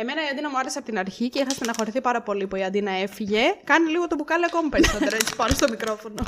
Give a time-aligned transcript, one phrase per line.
[0.00, 2.64] Εμένα η Αντίνα μου άρεσε από την αρχή και είχα στεναχωρηθεί πάρα πολύ που η
[2.64, 3.40] Αντίνα έφυγε.
[3.64, 6.22] Κάνει λίγο το μπουκάλι ακόμη περισσότερο έτσι πάνω στο μικρόφωνο.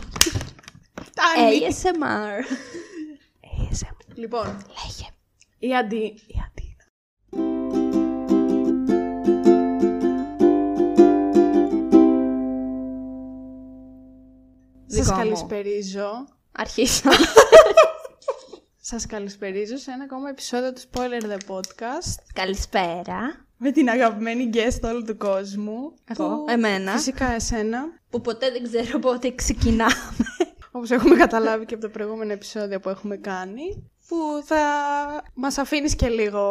[1.02, 1.60] Φτάνει.
[1.69, 2.43] ASMR.
[4.14, 5.08] Λοιπόν, Λέγε.
[5.58, 5.96] η Αντί...
[6.27, 6.85] Η Αντίνα.
[14.87, 15.19] Σας Δικό μου.
[15.23, 16.11] καλησπερίζω.
[16.52, 17.16] Αρχίσαμε.
[18.84, 23.47] Σας καλησπερίζω σε ένα ακόμα επεισόδιο του Spoiler The Podcast Καλησπέρα.
[23.56, 25.95] με την αγαπημένη guest όλου του κόσμου.
[26.05, 26.93] Εγώ, που εμένα.
[26.93, 27.79] Φυσικά εσένα.
[28.10, 29.93] Που ποτέ δεν ξέρω πότε ξεκινάμε.
[30.71, 33.91] Όπως έχουμε καταλάβει και από το προηγούμενο επεισόδιο που έχουμε κάνει.
[34.12, 34.62] Που θα
[35.34, 36.43] μας αφήνεις και λίγο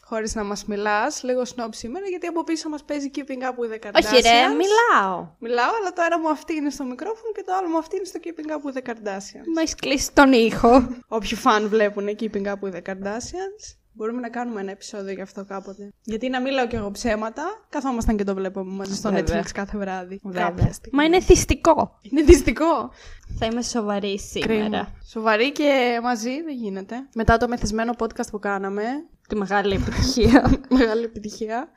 [0.00, 3.72] χωρίς να μας μιλάς, λίγο σνόπ σήμερα, γιατί από πίσω μας παίζει Keeping Up with
[3.72, 4.12] the Kardashians.
[4.12, 5.28] Όχι ρε, μιλάω.
[5.38, 8.04] Μιλάω, αλλά το ένα μου αυτή είναι στο μικρόφωνο και το άλλο μου αυτή είναι
[8.04, 9.46] στο Keeping Up with the Kardashians.
[9.54, 10.88] Μα έχει κλείσει τον ήχο.
[11.08, 13.62] Όποιοι φαν βλέπουν Keeping Up with the Kardashians,
[13.98, 15.92] μπορούμε να κάνουμε ένα επεισόδιο γι' αυτό κάποτε.
[16.02, 19.42] Γιατί να μην λέω κι εγώ ψέματα, καθόμασταν και το βλέπουμε μαζί στο Βέβαια.
[19.42, 20.20] Netflix κάθε βράδυ.
[20.22, 20.44] Βέβαια.
[20.44, 20.98] Κάποια στιγμή.
[20.98, 21.98] Μα είναι θυστικό.
[22.02, 22.90] Είναι δυστικό.
[23.38, 24.54] Θα είμαι σοβαρή σήμερα.
[24.54, 24.88] Κρίμα.
[25.10, 27.08] Σοβαρή και μαζί δεν γίνεται.
[27.14, 28.82] Μετά το μεθυσμένο podcast που κάναμε,
[29.28, 30.60] Τη μεγάλη επιτυχία.
[30.78, 31.68] μεγάλη επιτυχία,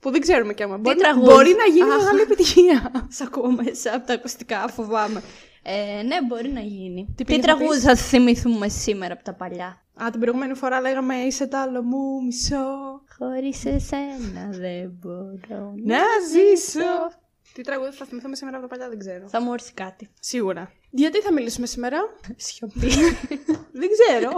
[0.00, 1.26] που δεν ξέρουμε κι άμα μπορεί, να, τραγούδι.
[1.26, 1.96] μπορεί να γίνει Αχ.
[1.98, 2.92] μεγάλη επιτυχία.
[3.16, 5.22] Σ' ακούω μέσα από τα ακουστικά, φοβάμαι.
[5.62, 7.14] Ε, ναι, μπορεί να γίνει.
[7.16, 11.14] Τι, πήγες να τραγούδι θα θυμηθούμε σήμερα από τα παλιά; Α, την προηγούμενη φορά λέγαμε
[11.14, 12.66] είσαι τ' άλλο μου μισό
[13.18, 15.98] Χωρίς εσένα δεν μπορώ να
[16.30, 16.80] ζήσω.
[17.52, 19.28] Τι τραγούδι θα θυμηθούμε σήμερα από τα παλιά δεν ξέρω.
[19.28, 20.08] Θα μου έρθει κάτι.
[20.20, 20.70] Σίγουρα.
[20.90, 21.98] Γιατί θα μιλήσουμε σήμερα;
[22.36, 22.88] Σιωπή.
[23.80, 24.30] δεν ξέρω.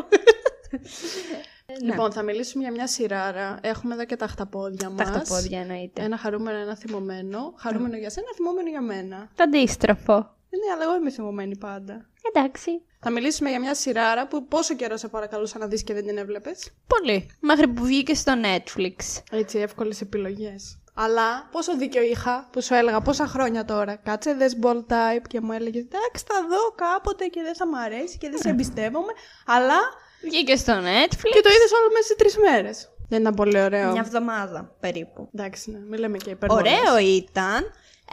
[1.82, 1.90] ναι.
[1.90, 3.58] Λοιπόν, θα μιλήσουμε για μια σειράρα.
[3.62, 5.08] Έχουμε εδώ και τα χταπόδια Τα μας.
[5.08, 6.02] χταπόδια εννοείται.
[6.02, 7.54] Ένα χαρούμενο, ένα θυμωμένο.
[7.56, 9.28] Χαρούμενο για σένα, θυμωμένο για μένα.
[9.34, 10.12] Το αντίστροφο.
[10.50, 12.06] Ε, Ναι, αλλά εγώ είμαι θυμωμένη πάντα.
[12.34, 12.70] Εντάξει.
[13.00, 16.18] Θα μιλήσουμε για μια σειράρα που πόσο καιρό σε παρακαλούσα να δεις και δεν την
[16.18, 17.30] έβλεπες; Πολύ.
[17.40, 19.22] Μέχρι που βγήκε στο Netflix.
[19.30, 20.78] Έτσι, εύκολες επιλογές.
[20.94, 23.96] Αλλά πόσο δίκιο είχα που σου έλεγα πόσα χρόνια τώρα.
[23.96, 27.74] Κάτσε δες ball type και μου έλεγες Εντάξει, θα δω κάποτε και δεν θα μ'
[27.74, 29.12] αρέσει και δεν σε εμπιστεύομαι.
[29.46, 29.78] Αλλά
[30.22, 31.30] Βγήκε στο Netflix.
[31.34, 32.88] και το είδες όλο μέσα σε τρεις μέρες.
[33.08, 33.90] Δεν ήταν πολύ ωραίο.
[33.90, 35.28] Μια εβδομάδα περίπου.
[35.34, 36.72] Εντάξει, ναι, μην λέμε και υπερβολές.
[36.72, 37.70] Ωραίο ήταν.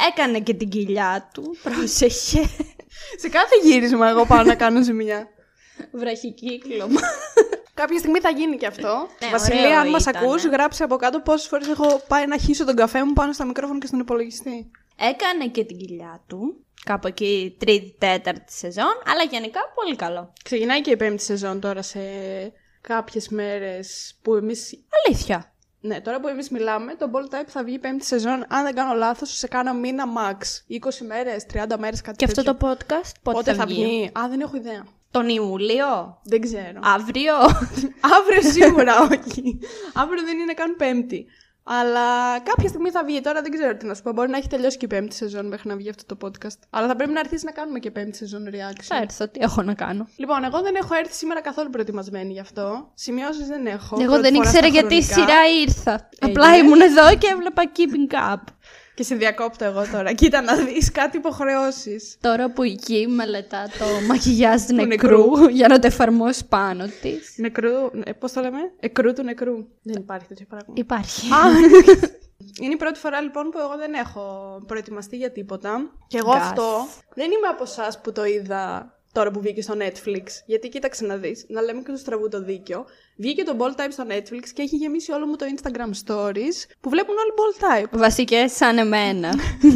[0.09, 1.55] Έκανε και την κοιλιά του.
[1.63, 2.49] Πρόσεχε.
[3.21, 5.27] Σε κάθε γύρισμα εγώ πάω να κάνω ζημιά.
[5.91, 6.99] Βραχικύκλωμα.
[7.73, 9.07] Κάποια στιγμή θα γίνει και αυτό.
[9.23, 10.47] Ναι, Βασιλεία, ωραίο αν μας ήταν, ακούς, ε.
[10.47, 13.79] γράψε από κάτω πόσες φορές έχω πάει να χύσω τον καφέ μου πάνω στα μικρόφωνα
[13.79, 14.71] και στον υπολογιστή.
[14.95, 16.65] Έκανε και την κοιλιά του.
[16.83, 19.01] Κάπου εκεί τρίτη, τέταρτη σεζόν.
[19.05, 20.33] Αλλά γενικά πολύ καλό.
[20.43, 21.99] Ξεκινάει και η πέμπτη σεζόν τώρα σε
[22.81, 24.83] κάποιες μέρες που εμείς.
[25.05, 25.54] Αλήθεια.
[25.85, 28.45] Ναι, τώρα που εμείς μιλάμε, το Ball Type θα βγει η πέμπτη σεζόν.
[28.47, 30.37] Αν δεν κάνω λάθος, σε κάνα μήνα max.
[30.69, 32.57] 20 μέρες, 30 μέρες, κάτι Και αυτό τέτοιο.
[32.57, 34.85] το podcast πότε, Πότε θα, βγει; Α, δεν έχω ιδέα.
[35.11, 36.79] Τον Ιούλιο; Δεν ξέρω.
[36.83, 37.33] Αύριο;
[38.19, 39.59] Αύριο σίγουρα όχι.
[39.93, 41.25] Αύριο δεν είναι καν πέμπτη.
[41.67, 43.21] Αλλά κάποια στιγμή θα βγει.
[43.21, 44.11] Τώρα δεν ξέρω τι να σου πω.
[44.11, 46.59] Μπορεί να έχει τελειώσει και η πέμπτη σεζόν μέχρι να βγει αυτό το podcast.
[46.69, 48.83] Αλλά θα πρέπει να έρθει να κάνουμε και πέμπτη σεζόν reaction.
[48.83, 52.39] θα έρθω, τι έχω να κάνω; Λοιπόν, εγώ δεν έχω έρθει σήμερα καθόλου προετοιμασμένη γι'
[52.39, 52.91] αυτό.
[52.93, 53.97] Σημειώσεις δεν έχω.
[53.99, 55.31] Εγώ Πρώτη δεν φορά ήξερα στα γιατί η χρονικά.
[55.31, 56.09] σειρά ήρθα.
[56.19, 56.39] Έγινε.
[56.39, 58.43] Απλά ήμουν εδώ και έβλεπα Keeping Up.
[58.95, 60.13] Και σε διακόπτω εγώ τώρα.
[60.21, 62.17] Κοίτα να δεις κάτι υποχρεώσεις.
[62.21, 64.87] Τώρα που εκεί μελετά το μακιγιάζ του νεκρού.
[64.87, 67.33] νεκρού για να το εφαρμόσεις πάνω της.
[67.37, 67.69] Νεκρού.
[68.19, 69.53] Πώς το λέμε; Εκρού του νεκρού.
[69.81, 70.73] Δεν υπάρχει τέτοιο πράγμα.
[70.77, 71.33] Υπάρχει.
[71.33, 71.37] Α,
[72.61, 74.23] είναι η πρώτη φορά λοιπόν που εγώ δεν έχω
[74.67, 75.91] προετοιμαστεί για τίποτα.
[76.07, 76.41] Και εγώ Γκάς.
[76.41, 80.23] αυτό δεν είμαι από εσάς που το είδα τώρα που βγήκε στο Netflix.
[80.45, 82.85] Γιατί κοίταξε να δεις, να λέμε και του στραβού το δίκιο.
[83.17, 86.89] Βγήκε το Ball Type στο Netflix και έχει γεμίσει όλο μου το Instagram Stories που
[86.89, 87.99] βλέπουν όλοι Ball Type.
[87.99, 89.29] Βασικέ σαν εμένα.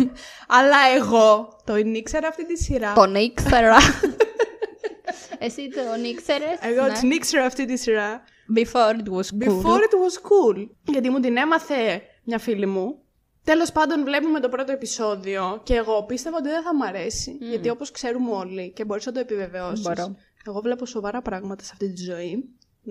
[0.58, 2.94] Αλλά εγώ το ήξερα αυτή τη σειρά.
[2.94, 3.78] τον ήξερα.
[5.46, 6.58] Εσύ τον ήξερε.
[6.62, 8.24] Εγώ την ήξερα αυτή τη σειρά.
[8.56, 9.48] Before it was cool.
[9.48, 10.68] Before it was cool.
[10.84, 13.04] Γιατί μου την έμαθε μια φίλη μου.
[13.44, 17.38] Τέλος πάντων, βλέπουμε το πρώτο επεισόδιο και εγώ πίστευα ότι δεν θα μ' αρέσει.
[17.40, 19.86] Γιατί όπως ξέρουμε όλοι και μπορείς να το επιβεβαιώσεις.
[19.86, 20.16] Μπορώ.
[20.46, 22.44] Εγώ βλέπω σοβαρά πράγματα σε αυτή τη ζωή.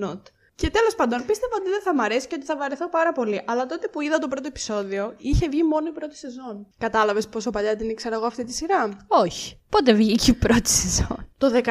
[0.05, 0.21] Not.
[0.55, 3.43] Και τέλος πάντων, πίστευα ότι δεν θα μ' αρέσει και ότι θα βαρεθώ πάρα πολύ.
[3.47, 6.67] Αλλά τότε που είδα το πρώτο επεισόδιο, είχε βγει μόνο η πρώτη σεζόν.
[6.79, 9.61] Κατάλαβες πόσο παλιά την ήξερα εγώ αυτή τη σειρά; Όχι.
[9.69, 11.69] Πότε βγήκε η πρώτη σεζόν; Το 17.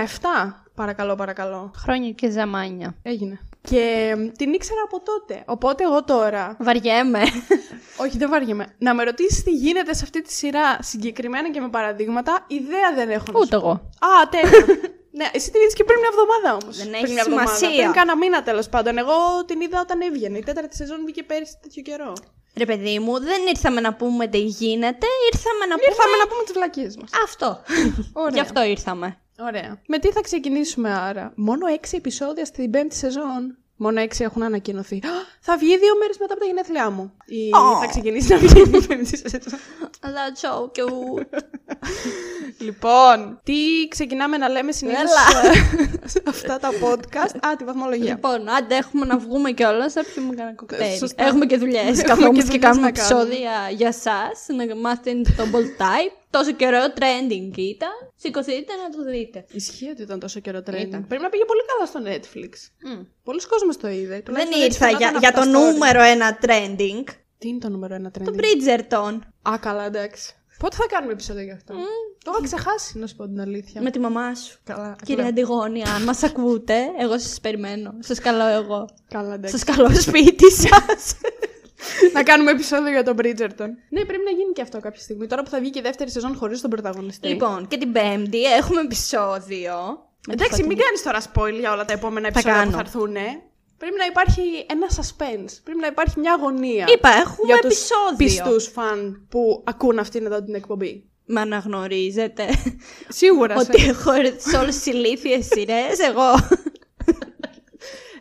[0.76, 1.72] Παρακαλώ, παρακαλώ.
[1.76, 2.96] Χρόνια και ζαμάνια.
[3.02, 3.40] Έγινε.
[3.70, 5.44] Και μ, την ήξερα από τότε.
[5.46, 7.22] Οπότε εγώ τώρα Βαριέμαι.
[8.04, 8.76] Όχι, δεν βαριέμαι.
[8.78, 13.10] Να με ρωτήσεις τι γίνεται σε αυτή τη σειρά συγκεκριμένα και με παραδείγματα, ιδέα δεν
[13.10, 13.68] έχω να Ούτε σου πω.
[13.68, 13.72] εγώ.
[14.14, 14.66] Α, τέλεια.
[15.20, 16.78] ναι, εσύ την είδες και πριν μια εβδομάδα όμως.
[16.78, 17.70] Δεν έχει σημασία.
[17.70, 18.98] Πριν κάνα μήνα τέλος πάντων.
[18.98, 19.14] Εγώ
[19.46, 20.38] την είδα όταν έβγαινε.
[20.38, 22.14] Η τέταρτη σεζόν βγήκε πέρυσι τέτοιο καιρό.
[22.58, 26.44] Ρε παιδί μου, δεν ήρθαμε να πούμε τι γίνεται, ήρθαμε να πούμε Ήρθαμε να πούμε
[26.44, 27.10] τις βλακίες μας.
[27.24, 27.60] αυτό.
[28.14, 28.30] Ωραία.
[28.34, 29.18] Γι' αυτό ήρθαμε.
[29.40, 29.82] Ωραία.
[29.88, 33.58] Με τι θα ξεκινήσουμε άρα; Μόνο έξι επεισόδια στην πέμπτη σεζόν.
[33.80, 34.96] Μόνο έξι έχουν ανακοινωθεί.
[34.96, 37.12] Α, Θα βγει δύο μέρες μετά από τα γενέθλιά μου.
[37.26, 37.80] Ή Ω.
[37.80, 39.40] θα ξεκινήσει να βγει η πέμπτη σεζόν.
[40.02, 41.42] That's so cute.
[42.58, 45.54] Λοιπόν, τι ξεκινάμε να λέμε συνήθως Έλα.
[46.06, 48.14] σε αυτά τα podcast; Α, τη βαθμολογία.
[48.14, 50.98] λοιπόν, άντε έχουμε να βγούμε κιόλας, θα πιούμε κανένα κοκτέιλ.
[50.98, 51.26] Σωστά.
[51.26, 51.82] Έχουμε και δουλειές.
[51.82, 53.22] Έχουμε και Καθόμαστε και δουλειές κάνουμε να κάνουμε.
[53.22, 54.32] επεισόδια για εσά,
[54.68, 56.17] να μάθετε το bold type.
[56.30, 57.90] Τόσο καιρό trending ήταν.
[58.16, 59.46] Σηκωθείτε να το δείτε.
[59.52, 60.88] Ισχύει ότι ήταν τόσο καιρό trending.
[60.88, 61.08] Ήταν.
[61.08, 62.52] Πρέπει να πήγε πολύ καλά στο Netflix.
[63.24, 64.08] Πολλοί κόσμος το είδε.
[64.08, 65.72] Δεν Τουλάχιστον έτσι ήρθα φαινόταν για, από για τα το stories.
[65.74, 67.04] νούμερο ένα trending.
[67.38, 69.20] Τι είναι το νούμερο ένα trending; Το Bridgerton.
[69.50, 70.36] Α, καλά, εντάξει.
[70.60, 71.74] Πότε θα κάνουμε επεισόδιο γι' αυτό;
[72.24, 73.82] Το είχα ξεχάσει, να σου πω την αλήθεια.
[73.82, 74.60] Με τη μαμά σου.
[74.64, 75.28] Καλά, Κυρία καλά.
[75.28, 77.94] Αντιγόνη, αν μας ακούτε, εγώ σας περιμένω.
[78.00, 78.90] Σας καλώ εγώ.
[79.10, 79.58] Καλά, εντάξει.
[79.58, 81.16] Σας καλώ σπίτι σας.
[82.14, 83.70] Να κάνουμε επεισόδιο για τον Bridgerton.
[83.90, 85.28] Ναι, πρέπει να γίνει και αυτό κάποια στιγμή.
[85.28, 87.28] Τώρα που θα βγει και η δεύτερη σεζόν χωρίς τον πρωταγωνιστή.
[87.28, 89.74] λοιπόν, και την Πέμπτη έχουμε επεισόδιο.
[90.30, 92.72] Εντάξει, μην κάνεις τώρα spoil για όλα τα επόμενα επεισόδια που κάνω.
[92.72, 93.14] θα έρθουν.
[93.78, 95.54] Πρέπει να υπάρχει ένα suspense.
[95.64, 96.86] Πρέπει να υπάρχει μια αγωνία.
[96.94, 98.18] Είπα, έχουμε για τους επεισόδιο.
[98.18, 101.10] πιστούς φαν που ακούν αυτήν εδώ την εκπομπή.
[101.26, 102.46] Με αναγνωρίζετε
[103.08, 103.60] Σίγουρα.
[103.60, 106.00] σε- ότι έχω έρθει σε όλες τις ηλίθιες σειρές.
[106.10, 106.48] Εγώ.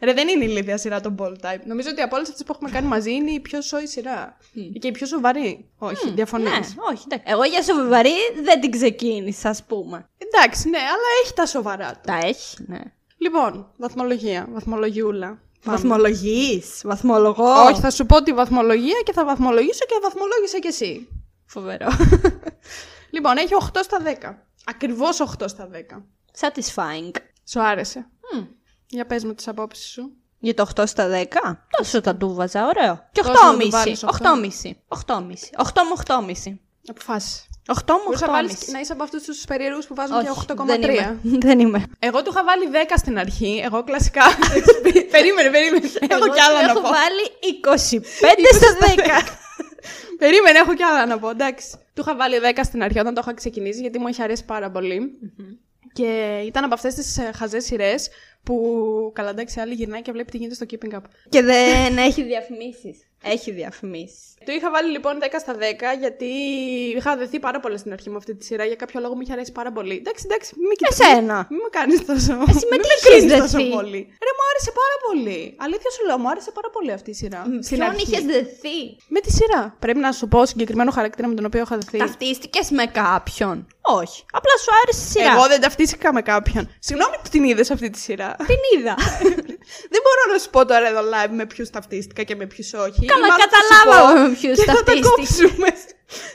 [0.07, 1.61] Ρε, δεν είναι η ηλίθια σειρά το Ball Type.
[1.65, 4.37] Νομίζω ότι από όλες αυτές που έχουμε κάνει μαζί είναι η πιο σόη σειρά.
[4.79, 5.69] Και η πιο σοβαρή.
[5.79, 6.51] Όχι, διαφωνείς.
[6.51, 6.59] ναι,
[6.93, 7.25] όχι, εντάξει.
[7.27, 10.09] Εγώ για σοβαρή δεν την ξεκίνησα, ας πούμε.
[10.19, 12.01] Εντάξει, ναι, αλλά έχει τα σοβαρά του.
[12.05, 12.81] Τα έχει, ναι.
[13.19, 14.47] Λοιπόν, βαθμολογία.
[14.53, 15.27] Βαθμολογιούλα.
[15.27, 15.77] Πάμε.
[15.77, 16.81] Βαθμολογείς.
[16.85, 17.65] Βαθμολογώ.
[17.65, 21.09] Όχι, θα σου πω τη βαθμολογία και θα βαθμολογήσω και βαθμολόγησε κι εσύ.
[21.47, 21.87] Φοβερό.
[23.11, 24.35] Λοιπόν, έχει 8 στα 10.
[24.65, 25.77] Ακριβώς 8 στα 10.
[26.41, 27.15] Satisfying.
[27.49, 28.07] Σου άρεσε.
[28.35, 28.45] Μμ.
[28.89, 30.13] Για πες μου τις απόψεις σου.
[30.39, 31.59] Για το 8 στα 10.
[31.77, 33.09] Τόσο τα του βάζα, ωραίο.
[33.13, 33.71] Και Τόσο θα του 8,5.
[33.71, 34.77] βάλεις, 8,5.
[34.89, 35.51] 8,5.
[35.57, 36.59] 8 με 8,5.
[36.89, 37.43] Αποφάσισε.
[37.69, 38.31] 8 με Μπορείς να, 8,5.
[38.31, 40.67] βάλεις, να είσαι από αυτούς τους περίεργους που βάζουν και Όχι, 8,3.
[40.67, 41.21] δεν είμαι.
[41.49, 41.87] Δεν είμαι.
[41.99, 43.61] Εγώ του είχα βάλει 10 στην αρχή.
[43.65, 44.23] Εγώ κλασικά.
[45.15, 45.87] περίμενε, περίμενε.
[46.09, 46.89] έχω Εγώ κι άλλα του να έχω πω.
[46.89, 47.25] βάλει
[48.01, 48.01] 25
[48.53, 48.69] στα
[49.25, 49.37] 10.
[50.23, 51.31] Περίμενε, έχω κι άλλα να πω.
[51.31, 51.77] Εντάξει.
[51.95, 54.71] Του είχα βάλει 10 στην αρχή όταν το είχα ξεκινήσει γιατί μου είχε αρέσει πάρα
[54.71, 55.11] πολύ.
[55.93, 58.09] Και ήταν από αυτές τις χαζές σειρές
[58.47, 61.01] που καλά εντάξει, άλλη γυρνάει και βλέπει τι γίνεται στο Keeping Up.
[61.29, 63.06] Και δεν έχει διαφημίσεις.
[63.35, 64.21] Έχει διαφημίσει.
[64.45, 65.59] Το είχα βάλει λοιπόν 10 στα 10
[65.99, 66.31] γιατί
[66.97, 68.65] είχα δεθεί πάρα πολύ στην αρχή με αυτή τη σειρά.
[68.65, 69.97] Για κάποιο λόγο μου είχε αρέσει πάρα πολύ.
[70.03, 71.01] Εντάξει, εντάξει, μην με κοιτάς.
[71.01, 71.47] Εσένα.
[71.51, 72.33] Μην με κάνεις τόσο.
[72.51, 74.01] Εσύ με μην τι με είχες κρίνεις δεθεί; τόσο πολύ.
[74.27, 75.41] Ρε, μου άρεσε πάρα πολύ.
[75.67, 77.43] Αλήθεια σου λέω, μου άρεσε πάρα πολύ αυτή η σειρά.
[77.67, 78.03] Στην Ποιον αρχή.
[78.03, 78.79] είχες δεθεί;
[79.15, 79.63] Με τη σειρά.
[79.79, 81.99] Πρέπει να σου πω συγκεκριμένο χαρακτήρα με τον οποίο είχα δεθεί.
[81.99, 84.25] Ταυτίστηκες με κάποιον; Όχι.
[84.39, 85.33] Απλά σου άρεσε η σειρά.
[85.35, 86.65] Εγώ δεν ταυτίστηκα με κάποιον.
[86.79, 88.37] Συγγνώμη που την είδες αυτή τη σειρά.
[88.51, 88.95] την είδα.
[90.07, 93.05] δεν μπορώ να σου πω τώρα εδώ live με ποιους ταυτίστηκα και με ποιους όχι.
[93.13, 95.11] Καλά, Ή μάλλον θα σου καταλάβαμε πω με ποιους και θα τα ταυτίστηκες.
[95.11, 95.69] κόψουμε.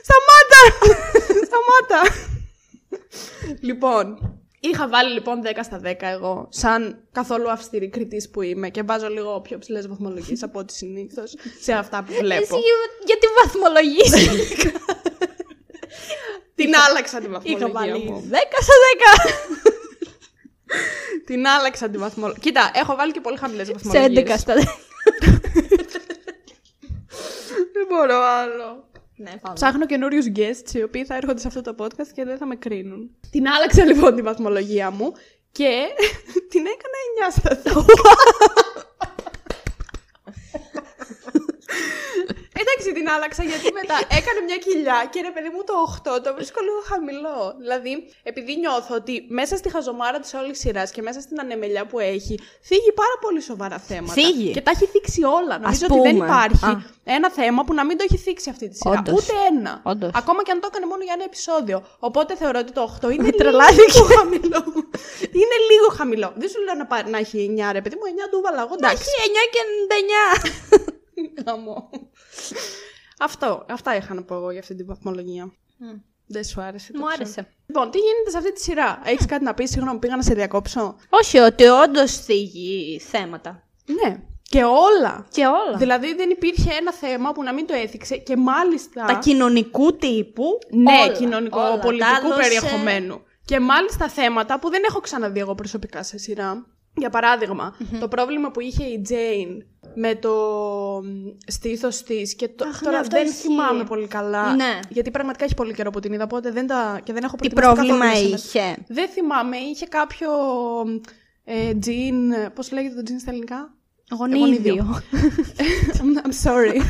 [0.07, 0.61] Σταμάτα!
[1.49, 1.99] Σταμάτα!
[3.69, 4.05] λοιπόν,
[4.59, 9.07] είχα βάλει λοιπόν 10 στα 10 εγώ, σαν καθόλου αυστηρή κριτής που είμαι και βάζω
[9.09, 12.41] λίγο πιο ψηλές βαθμολογίες από ό,τι συνήθως σε αυτά που βλέπω.
[12.41, 12.63] Εσύ
[13.05, 14.29] γιατί βαθμολογήσει.
[16.55, 18.29] Την άλλαξα τη Είχα βαθμολογία βάλει μου.
[18.31, 18.73] 10 στα
[19.65, 19.70] 10.
[21.25, 22.39] Την άλλαξα τη βαθμολογία.
[22.41, 24.35] Κοίτα, έχω βάλει και πολύ χαμηλές Σε βαθμολογίες.
[24.35, 24.57] 11 στα 10.
[27.73, 28.89] Δεν μπορώ άλλο.
[29.15, 29.53] Ναι, πάμε.
[29.55, 32.55] Ψάχνω καινούριους guests οι οποίοι θα έρχονται σε αυτό το podcast και δεν θα με
[32.55, 33.09] κρίνουν.
[33.29, 35.13] Την άλλαξα λοιπόν τη βαθμολογία μου
[35.51, 35.87] και
[36.51, 36.97] την έκανα
[37.29, 37.61] 9 στα
[39.07, 39.10] 10.
[42.73, 45.73] Εντάξει, την άλλαξα γιατί μετά έκανε μια κοιλιά και ρε παιδί μου το
[46.15, 47.37] 8 το βρίσκω λίγο χαμηλό.
[47.61, 51.99] Δηλαδή, επειδή νιώθω ότι μέσα στη χαζομάρα της όλης σειράς και μέσα στην ανεμελιά που
[51.99, 54.13] έχει, θίγει πάρα πολύ σοβαρά θέματα.
[54.13, 54.51] Θίγει.
[54.51, 55.55] Και τα έχει θίξει όλα.
[55.59, 56.07] Νομίζω ότι πούμε.
[56.09, 56.83] δεν υπάρχει Α.
[57.03, 58.99] ένα θέμα που να μην το έχει θίξει αυτή τη σειρά.
[58.99, 59.13] Όντως.
[59.21, 59.81] Ούτε ένα.
[59.83, 60.11] Όντως.
[60.21, 61.77] Ακόμα και αν το έκανε μόνο για ένα επεισόδιο.
[61.99, 63.81] Οπότε θεωρώ ότι το 8 είναι Τρελάθηκε.
[63.81, 64.61] λίγο χαμηλό.
[65.41, 66.33] είναι λίγο χαμηλό.
[66.35, 68.73] Δεν σου λέω να, πάρει, να έχει 9 ρε παιδί μου, 9 του βάλα εγώ.
[68.77, 69.03] Εντάξει.
[69.17, 69.61] Έχει 9 και
[70.83, 71.43] 99.
[71.45, 71.89] Γαμό.
[73.19, 75.51] Αυτό, αυτά είχα να πω εγώ για αυτή την βαθμολογία.
[76.25, 76.91] Δεν σου άρεσε.
[76.91, 77.21] το Μου ξέρω.
[77.23, 77.47] άρεσε.
[77.67, 80.33] Λοιπόν, τι γίνεται σε αυτή τη σειρά; Έχεις κάτι να πεις, συγγνώμη, πήγα να σε
[80.33, 80.95] διακόψω.
[81.09, 83.63] Όχι, ότι όντως θίγει θέματα.
[83.85, 84.21] Ναι.
[84.49, 85.27] Και όλα.
[85.31, 85.77] Και όλα.
[85.77, 89.05] Δηλαδή δεν υπήρχε ένα θέμα που να μην το έθιξε και μάλιστα.
[89.05, 90.43] Τα κοινωνικού τύπου.
[90.69, 91.69] Ναι, όλα, κοινωνικό, όλα.
[91.71, 93.21] Τα πολιτικού έδωσε- περιεχομένου.
[93.45, 96.65] Και μάλιστα θέματα που δεν έχω ξαναδεί εγώ προσωπικά σε σειρά.
[96.95, 100.33] Για παραδειγμα το πρόβλημα που είχε η Τζέιν με το
[101.47, 103.41] στήθος της και το, Αχ, τώρα ναι, αυτό δεν ισχύει.
[103.41, 104.55] θυμάμαι πολύ καλά.
[104.55, 104.79] Ναι.
[104.89, 107.49] Γιατί πραγματικά έχει πολύ καιρό που την είδα, οπότε δεν τα, και δεν έχω Τι
[107.49, 108.65] προετοιμαστεί πρόβλημα καθόλου για σένα.
[108.71, 110.29] είχε; Δεν θυμάμαι, είχε κάποιο
[111.43, 113.73] ε, τζιν, πώς λέγεται το τζιν στα ελληνικά;
[114.17, 115.01] Γονίδιο.
[115.93, 116.81] I'm, I'm sorry.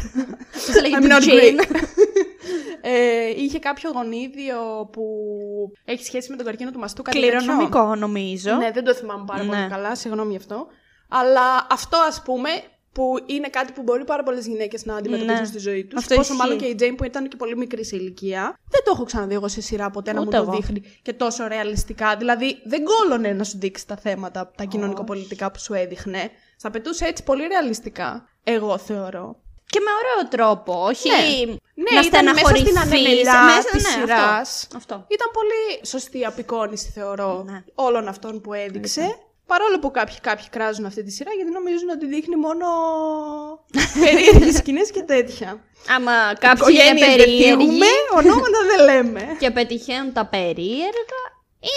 [0.52, 1.60] Πώς λέγεται I'm το not gin.
[1.62, 1.76] Greek.
[2.82, 5.04] ε, είχε κάποιο γονίδιο που
[5.86, 7.02] έχει σχέση με τον καρκίνο του μαστού.
[7.02, 7.38] κάτι τέτοιο.
[7.38, 8.56] Κληρονομικό νομίζω.
[8.56, 9.50] Ναι, δεν το θυμάμαι πάρα Ναι.
[9.50, 10.68] πολύ καλά, συγγνώμη γι' αυτό.
[11.10, 12.50] Αλλά αυτό ας πούμε
[12.94, 15.46] που είναι κάτι που μπορεί πάρα πολλές γυναίκες να αντιμετωπίσουν Ναι.
[15.48, 15.98] στη ζωή τους.
[16.00, 16.42] Αυτό Πόσο ισχύει.
[16.44, 18.58] μάλλον και η Τζέιν που ήταν και πολύ μικρή σε ηλικία.
[18.70, 20.60] Δεν το έχω ξαναδεί εγώ σε σειρά ποτέ να Ούτε μου το εγώ.
[20.62, 22.16] δείχνει και τόσο ρεαλιστικά.
[22.18, 26.30] Δηλαδή δεν κόλωνε να σου δείξει τα θέματα, τα κοινωνικοπολιτικά που σου έδειχνε.
[26.62, 28.28] Θα πετούσε έτσι πολύ ρεαλιστικά.
[28.44, 29.36] Εγώ θεωρώ.
[29.70, 32.78] Και με ωραίο τρόπο, όχι Ναι, να ήταν μέσα στην στεναχωρηθείς.
[32.78, 34.64] ανεμελιά Μέσα, της ναι, σειράς.
[34.64, 34.78] Αυτό.
[34.78, 35.06] αυτό.
[35.08, 37.64] Ήταν πολύ σωστή απεικόνηση, θεωρώ, Ναι.
[37.76, 39.18] όλων αυτών που έδειξε.
[39.46, 42.66] Παρόλο που κάποιοι, κάποιοι κράζουν αυτή τη σειρά γιατί νομίζουν ότι δείχνει μόνο
[44.04, 45.60] περίεργες σκηνές και τέτοια.
[45.96, 47.86] Άμα κάποιοι είναι Οικογένειες δεν περίεργοι θίγουμε,
[48.18, 49.36] ονόματα δεν λέμε.
[49.40, 51.22] και πετυχαίνουν τα περίεργα,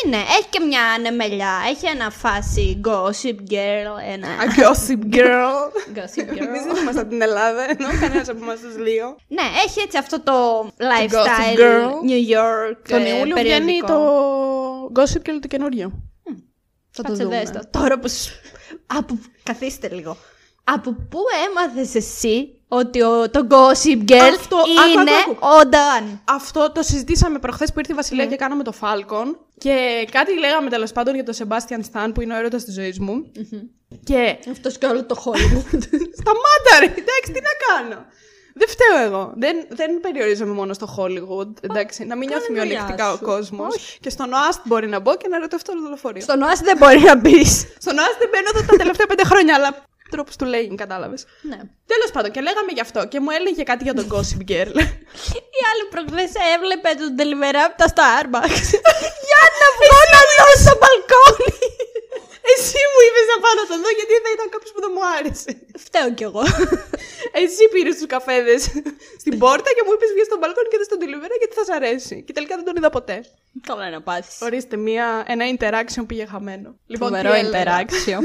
[0.04, 0.16] είναι.
[0.16, 5.54] Έχει και μια ανεμελιά, έχει ένα φάση gossip girl, ένα A gossip girl.
[5.98, 6.66] gossip Εμείς girl.
[6.72, 9.16] δεν είμαστε από την Ελλάδα, ενώ κανένας από εμάς τους δύο.
[9.28, 11.88] ναι, έχει έτσι αυτό το lifestyle, girl.
[12.10, 13.86] New York, Τον ε, Ιούλιο βγαίνει περιοδικό.
[13.86, 15.92] το gossip girl το καινούριο.
[16.96, 17.38] Θα το Κάτσε δούμε.
[17.38, 17.60] δες το.
[17.70, 18.30] Τώρα που σου...
[18.86, 19.18] Από...
[19.42, 20.16] Καθίστε λίγο.
[20.64, 23.30] Από πού έμαθες εσύ ότι ο...
[23.30, 25.46] το Gossip Girl Αυτό, άκου, είναι άκου, άκου.
[25.46, 26.18] ο Dan.
[26.24, 28.00] Αυτό το συζητήσαμε προχθές που ήρθε η Ναι.
[28.02, 29.34] Βασιλεία και κάναμε το Falcon.
[29.58, 32.98] Και κάτι λέγαμε τέλος πάντων για τον Sebastian Stan που είναι ο έρωτας της ζωής
[32.98, 33.32] μου.
[34.04, 35.82] Και Αυτός και όλο το Hollywood.
[36.20, 38.04] Σταμάτα ρε, εντάξει, τι να κάνω.
[38.56, 39.32] Δεν φταίω εγώ.
[39.36, 41.50] Δεν, δεν περιορίζομαι μόνο στο Hollywood.
[41.60, 43.24] Εντάξει, να μην νιώθει κάνε δουλειά μειονεκτικά ο σου.
[43.24, 43.96] κόσμος.
[44.00, 46.22] Και στον ΟΑΣΤ μπορεί να μπω και να ρωτήσω αυτό το δολοφορείο.
[46.22, 47.52] Στον ΟΑΣ δεν μπορεί να μπεις.
[47.78, 49.76] Στον ΟΑΣΤ δεν μπαίνω εδώ τα τελευταία πέντε χρόνια, αλλά
[50.14, 51.22] τρόπο του λέει, κατάλαβες.
[51.50, 51.58] ναι.
[51.92, 54.74] Τέλος πάντων, και λέγαμε γι' αυτό και μου έλεγε κάτι για τον Gossip Girl.
[55.58, 58.66] Η άλλη προχθές έβλεπε τον delivery από τα Starbucks.
[59.28, 61.52] Για να βγω να δω στο μπαλκόνι.
[62.52, 65.04] Εσύ μου είπες να πάω να τον δω γιατί θα ήταν κάποιος που δεν μου
[65.16, 65.50] άρεσε.
[65.86, 66.42] Φταίω κι εγώ.
[67.42, 68.60] Εσύ πήρες τους καφέδες
[69.22, 71.72] στην πόρτα και μου είπες βγει στον μπαλκόνι και δεν στον delivery γιατί θα σ'
[71.78, 72.16] αρέσει.
[72.26, 73.16] Και τελικά δεν τον είδα ποτέ.
[73.70, 74.34] Καλά να πάθεις.
[74.46, 76.68] Ορίστε, μία, ένα interaction πήγε χαμένο.
[76.92, 78.22] Λοιπόν, Φοβερό τι έλεγα; interaction.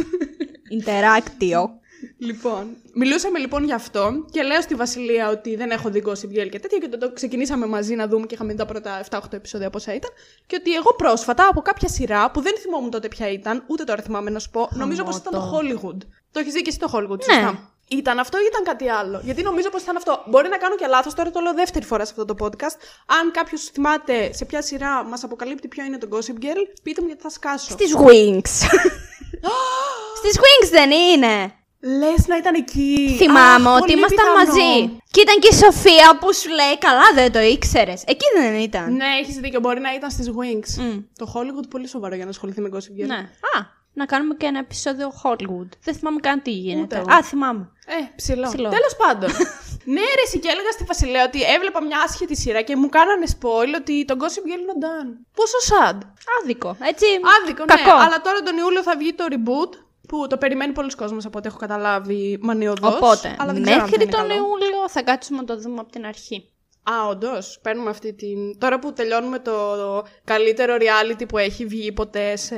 [0.79, 1.69] Interactio.
[2.17, 6.49] Λοιπόν, μιλούσαμε λοιπόν γι' αυτό και λέω στη Βασιλεία ότι δεν έχω δει Gossip Girl
[6.51, 9.19] και τέτοια και το, το ξεκινήσαμε μαζί να δούμε και είχαμε δει τα πρώτα 7-8
[9.31, 10.09] επεισόδια πόσα ήταν
[10.45, 14.01] και ότι εγώ πρόσφατα από κάποια σειρά που δεν θυμόμουν τότε ποια ήταν, ούτε τώρα
[14.01, 15.97] θυμάμαι να σου πω, νομίζω πως ήταν το Hollywood.
[16.31, 17.33] Το έχεις δει και εσύ το Hollywood, Ναι.
[17.33, 17.73] σωστά.
[17.91, 20.23] Ήταν αυτό ή ήταν κάτι άλλο; Γιατί νομίζω πως ήταν αυτό.
[20.29, 22.75] Μπορεί να κάνω και λάθος, τώρα το λέω δεύτερη φορά σε αυτό το podcast.
[23.21, 27.07] Αν κάποιος θυμάται σε ποια σειρά μας αποκαλύπτει ποιο είναι το Gossip Girl, πείτε μου
[27.07, 27.71] γιατί θα σκάσω.
[27.71, 28.51] Στις Wings.
[30.17, 31.53] Στις Wings δεν είναι.
[31.81, 33.15] Λες να ήταν εκεί.
[33.17, 34.45] Θυμάμαι Αχ, ότι πολύ ήμασταν πιθανό.
[34.45, 34.99] μαζί.
[35.11, 38.03] Και ήταν και η Σοφία που σου λέει, καλά δεν το ήξερες.
[38.05, 38.95] Εκεί δεν ήταν.
[38.95, 39.59] Ναι, έχεις δίκιο.
[39.59, 40.81] Μπορεί να ήταν στις Wings.
[40.83, 40.97] Μμ.
[41.17, 43.07] Το Hollywood πολύ σοβαρό για να ασχοληθεί με Gossip Girl.
[43.07, 43.15] Ναι.
[43.55, 43.59] Α,
[43.93, 45.69] να κάνουμε και ένα επεισόδιο Hollywood.
[45.83, 46.81] Δεν θυμάμαι καν τι γίνεται.
[46.81, 47.17] Ούτε εγώ.
[47.17, 47.69] Α, θυμάμαι.
[47.85, 48.47] Ε, ψηλό.
[48.47, 48.69] Ψηλό.
[48.69, 49.29] Τέλος πάντων.
[49.93, 53.25] ναι, ρε, εσύ και έλεγα στη Βασιλέα ότι έβλεπα μια άσχετη σειρά και μου κάνανε
[53.35, 55.07] spoil ότι το Gossip Girl είναι ο Dan.
[55.39, 55.97] Πόσο sad.
[56.41, 56.77] Άδικο.
[56.91, 57.05] Έτσι.
[57.35, 57.97] Άδικο, Κακό.
[57.97, 58.03] ναι.
[58.05, 59.71] Αλλά τώρα τον Ιούλιο θα βγει το reboot
[60.07, 62.95] που το περιμένει πολλοί κόσμος από ό,τι έχω καταλάβει μανιωδώς.
[62.95, 64.33] Οπότε, αλλά δεν ξέρω αν θα μέχρι είναι τον καλό.
[64.33, 66.51] Ιούλιο θα κάτσουμε να το δούμε από την αρχή.
[66.83, 67.59] Α, όντως.
[67.61, 68.59] Παίρνουμε αυτή την.
[68.59, 69.53] Τώρα που τελειώνουμε το
[70.23, 72.57] καλύτερο reality που έχει βγει ποτέ σε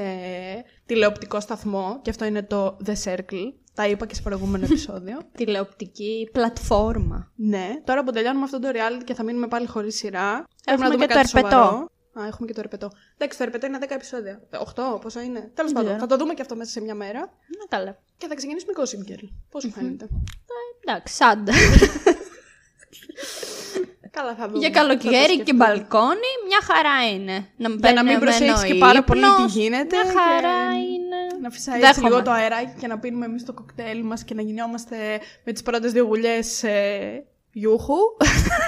[0.85, 3.53] τηλεοπτικό σταθμό, και αυτό είναι το The Circle.
[3.73, 5.17] Τα είπα και σε προηγούμενο επεισόδιο.
[5.35, 7.31] Τηλεοπτική πλατφόρμα.
[7.35, 10.27] ναι, τώρα που τελειώνουμε αυτό το reality και θα μείνουμε πάλι χωρίς σειρά.
[10.29, 11.55] Έχουμε πρέπει να δούμε και το κάτι ερπετό.
[11.63, 11.89] σοβαρό.
[12.19, 12.91] Α, έχουμε και το ερπετό.
[13.17, 14.41] Εντάξει, το ερπετό είναι 10 επεισόδια.
[14.95, 15.51] 8, πόσο είναι.
[15.53, 15.99] Τέλος πάντων, ξέρω.
[15.99, 17.19] θα το δούμε και αυτό μέσα σε μια μέρα.
[17.19, 17.97] Να καλά.
[18.17, 19.27] Και θα ξεκινήσουμε Gossip Girl.
[19.49, 21.47] Πώς σου φαίνεται; Ε, Εντάξει, σαν.
[24.11, 24.57] Καλά, θα δούμε.
[24.59, 25.65] Για Θα το καλοκαίρι και σκεφτούμε.
[25.65, 27.47] μπαλκόνι, μια χαρά είναι.
[27.57, 30.17] Να μην, Για να μην περιμένω προσέχεις και πάρα πολύ τι ύπνος, γίνεται Μια και
[30.19, 31.19] χαρά είναι.
[31.41, 31.89] Να φυσάει Δέχομαι.
[31.89, 34.95] έτσι λίγο το αεράκι και να πίνουμε εμείς το κοκτέιλ μας και να γινόμαστε
[35.43, 37.95] με τις πρώτες δύο γουλιές ε, γιούχου.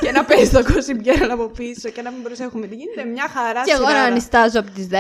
[0.02, 3.04] και να παίζει το Gossip Girl από πίσω και να μην προσέχουμε τι γίνεται.
[3.04, 4.06] Μια χαρά Και εγώ να σειράρα.
[4.08, 4.94] ανιστάζω από τις 10.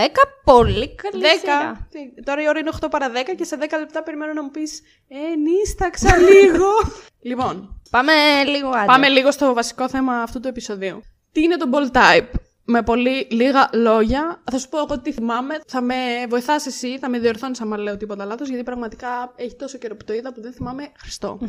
[0.44, 1.74] Πολύ καλή σειρά.
[1.82, 1.88] 10.
[1.90, 4.52] Τι, Τώρα η ώρα είναι 8 παρα 10 και σε 10 λεπτά περιμένω να μου
[4.52, 6.68] πεις Ε, νύσταξα λίγο.
[7.30, 8.12] λοιπόν, Πάμε
[8.48, 8.86] λίγο άντε.
[8.86, 11.02] πάμε λίγο στο βασικό θέμα αυτού του επεισοδίου.
[11.32, 12.28] Τι είναι το ball type;
[12.66, 15.60] Με πολύ λίγα λόγια, θα σου πω εγώ τι θυμάμαι.
[15.68, 15.96] Θα με
[16.30, 20.04] βοηθάς εσύ, θα με διορθώνεις άμα λέω τίποτα λάθος, γιατί πραγματικά έχει τόσο καιρό που
[20.06, 21.40] το είδα που δεν θυμάμαι Χριστό.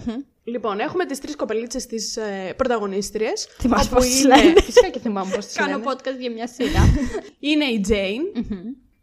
[0.45, 3.47] Λοιπόν, έχουμε τις τρεις κοπελίτσες τις ε, πρωταγωνίστριες.
[3.59, 4.37] Θυμάσαι πώς τις είναι.
[4.43, 4.61] λένε.
[4.61, 5.85] Φυσικά και θυμάμαι πώς τις Κάνω λένε.
[5.91, 6.81] podcast για μια σειρά.
[7.51, 8.45] Είναι η Jane.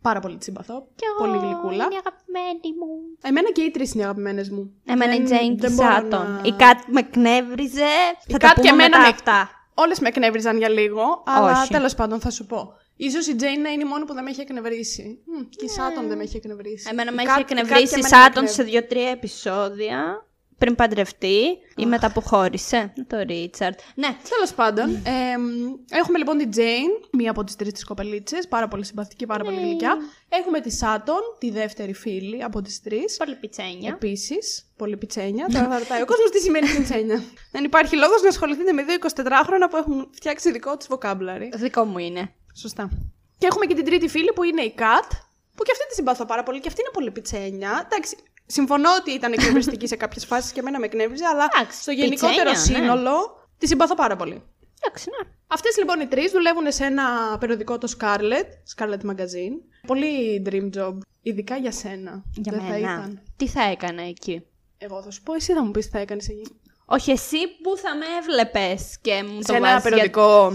[0.01, 0.88] Πάρα πολύ τη συμπαθώ.
[1.20, 1.84] Πολύ γλυκούλα.
[1.86, 2.88] Είναι αγαπημένη μου.
[3.22, 4.74] Εμένα και οι τρεις είναι αγαπημένες μου.
[4.86, 6.32] Εμένα η Δεν- Τζέιν και δεν η μπορώ Σάτον.
[6.32, 7.86] να- Η Κάτ με εκνεύριζε.
[8.27, 9.50] Θα τα Κάτ και πούμε εμένα μετά με- αυτά.
[9.82, 11.72] Όλες με εκνεύριζαν για λίγο, αλλά Όχι.
[11.72, 12.74] τέλος πάντων θα σου πω.
[12.96, 15.20] Ίσως η Τζέιν να είναι η μόνη που δεν με έχει εκνευρίσει.
[15.26, 16.84] Μμ, και η Σάτον δεν με έχει εκνευρίσει.
[16.86, 16.90] Ναι.
[16.92, 18.72] Εμένα Η με Κάτ- έχει η Κάτ εκνευρίσει και η εμένα με Σάτον σε εκνεύρει.
[18.72, 20.26] δύο-τρία επεισόδια.
[20.62, 22.94] Πριν παντρευτεί ή μετά που χώρισε.
[23.08, 23.80] Το Ρίτσαρτ.
[23.96, 25.44] Ναι, Τέλος πάντων, εμ,
[25.89, 29.60] έχουμε λοιπόν την Τζέιν, μία από τις τρεις της κοπελίτσες, πάρα πολύ συμπαθητική, πάρα πολύ
[29.62, 29.98] γλυκιά.
[30.30, 33.18] Έχουμε τη Σάτον, τη δεύτερη φίλη από τις τρεις.
[33.18, 33.89] πολύ πιτσένια.
[33.89, 35.46] Επίσης, πολύ πιτσένια.
[35.53, 37.24] Τώρα θα ρωτάει ο κόσμος τι σημαίνει πιτσένια.
[37.56, 41.50] Δεν υπάρχει λόγος να ασχοληθείτε με δύο 24χρονα που έχουν φτιάξει δικό τους vocabulary.
[41.56, 42.34] Δικό μου είναι.
[42.56, 42.89] Σωστά.
[43.38, 45.12] Και έχουμε και την τρίτη φίλη που είναι η Κατ,
[45.56, 47.88] που και αυτή τη συμπαθώ πάρα πολύ και αυτή είναι πολύ πιτσένια.
[47.91, 48.18] Εντάξει,
[48.51, 52.50] συμφωνώ ότι ήταν εκνευριστική σε κάποιες φάσεις και εμένα με εκνεύριζε, αλλά Εντάξει, στο γενικότερο
[52.51, 52.86] πιτσένια, ναι.
[52.86, 53.12] σύνολο
[53.58, 54.41] τη συμπαθώ πάρα πολύ.
[54.84, 55.29] Εντάξει, ναι.
[55.48, 57.03] Αυτές λοιπόν οι τρεις δουλεύουν σε ένα
[57.39, 59.55] περιοδικό το Scarlet, Scarlet Magazine.
[59.88, 62.24] Πολύ dream job, ειδικά για σένα.
[62.36, 62.72] Για Δεν μένα.
[62.74, 63.22] θα ήταν.
[63.38, 64.46] Τι θα έκανα εκεί;
[64.77, 66.48] Εγώ θα σου πω, εσύ θα μου πεις τι θα έκανες εκεί.
[66.86, 70.51] Όχι, εσύ που θα με έβλεπες και μου Σε το ένα βάζεις για- περιοδικό.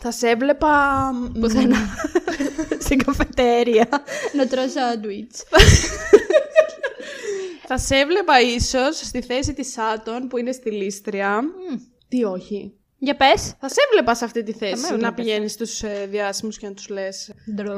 [0.00, 1.10] Θα σε έβλεπα.
[1.40, 1.76] Πουθενά.
[2.84, 3.88] Στην καφετέρια.
[4.36, 5.42] να τρώω σάντουιτς.
[7.66, 11.42] Θα σε έβλεπα ίσως στη θέση της Σάτων που είναι στη Λίστρια.
[12.08, 12.72] Τι όχι.
[12.98, 13.54] Για πες.
[13.60, 16.72] Θα σε έβλεπα σε αυτή τη θέση έβλεπες, να πηγαίνεις στους ε, διάσημους και να
[16.74, 17.32] τους λες.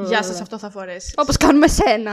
[0.06, 1.12] Γεια σα, αυτό θα φορέσει.
[1.16, 2.12] Όπως κάνουμε σένα.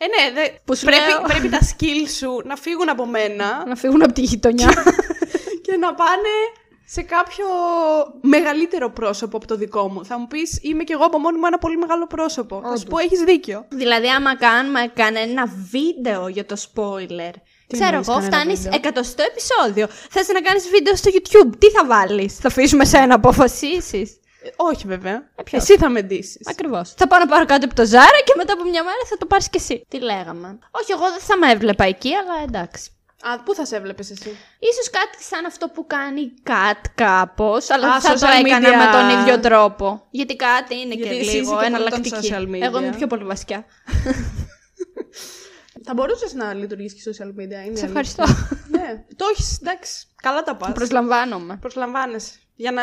[0.00, 1.22] Ε, ναι, δε, Που σου πρέπει, λέω.
[1.22, 4.72] πρέπει τα skills σου να φύγουν από μένα να φύγουν από τη γειτονιά.
[5.62, 6.34] και να πάνε
[6.86, 7.46] σε κάποιο
[8.20, 10.04] μεγαλύτερο πρόσωπο από το δικό μου.
[10.04, 12.60] Θα μου πεις, είμαι κι εγώ από μόνη μου ένα πολύ μεγάλο πρόσωπο.
[12.64, 13.64] Θα σου πω, έχεις δίκιο.
[13.68, 17.32] δηλαδή, άμα κάνουμε κανένα βίντεο για το spoiler.
[17.66, 19.86] Τι Ξέρω εννοείς εγώ, κανένα φτάνεις βίντεο; εκατοστό επεισόδιο.
[20.10, 21.52] Θες να κάνεις βίντεο στο YouTube.
[21.58, 24.10] Τι θα βάλεις, Θα αφήσουμε σένα να αποφασίσεις;
[24.42, 25.30] Ε, όχι, βέβαια.
[25.44, 26.48] ποιος; Εσύ θα με ντύσεις.
[26.48, 26.94] Ακριβώς.
[26.96, 29.26] Θα πάω να πάρω κάτι από το Ζάρα και μετά από μια μέρα θα το
[29.26, 29.84] πάρεις κι εσύ.
[29.88, 30.58] Τι λέγαμε.
[30.70, 32.90] Όχι, εγώ δεν θα με έβλεπα εκεί, αλλά εντάξει.
[33.22, 37.70] Α, πού θα σε έβλεπες εσύ; Ίσως κάτι σαν αυτό που κάνει η Κατ κάπως,
[37.70, 38.86] αλλά Α, δεν θα το social έκανα media.
[38.86, 40.06] με τον ίδιο τρόπο.
[40.10, 42.16] Γιατί κάτι είναι Γιατί και εσύ είσαι λίγο και πολύ των εναλλακτική.
[42.32, 42.60] social media.
[42.66, 43.64] Εγώ είμαι πιο πολύ βασιά.
[45.84, 47.66] Θα μπορούσες να λειτουργήσει και social media.
[47.66, 48.22] Είναι Σε η ευχαριστώ.
[48.22, 48.48] αλήθεια.
[48.68, 50.06] ναι, το έχεις, εντάξει.
[50.22, 50.72] Καλά τα πας.
[50.72, 51.56] Προσλαμβάνομαι.
[51.60, 52.32] Προσλαμβάνεσαι.
[52.54, 52.82] Για να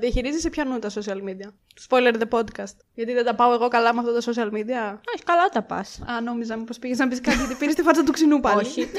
[0.00, 1.48] διαχειρίζεσαι πιανού τα social media.
[1.88, 2.74] Spoiler the podcast.
[2.94, 4.98] Γιατί δεν τα πάω εγώ καλά με αυτά τα social media.
[5.14, 6.00] Όχι, καλά τα πας.
[6.10, 8.58] Α, νόμιζα μήπως πήγες να πεις κάτι γιατί πήρες τη φάτσα του ξινού πάλι.
[8.60, 8.90] Όχι.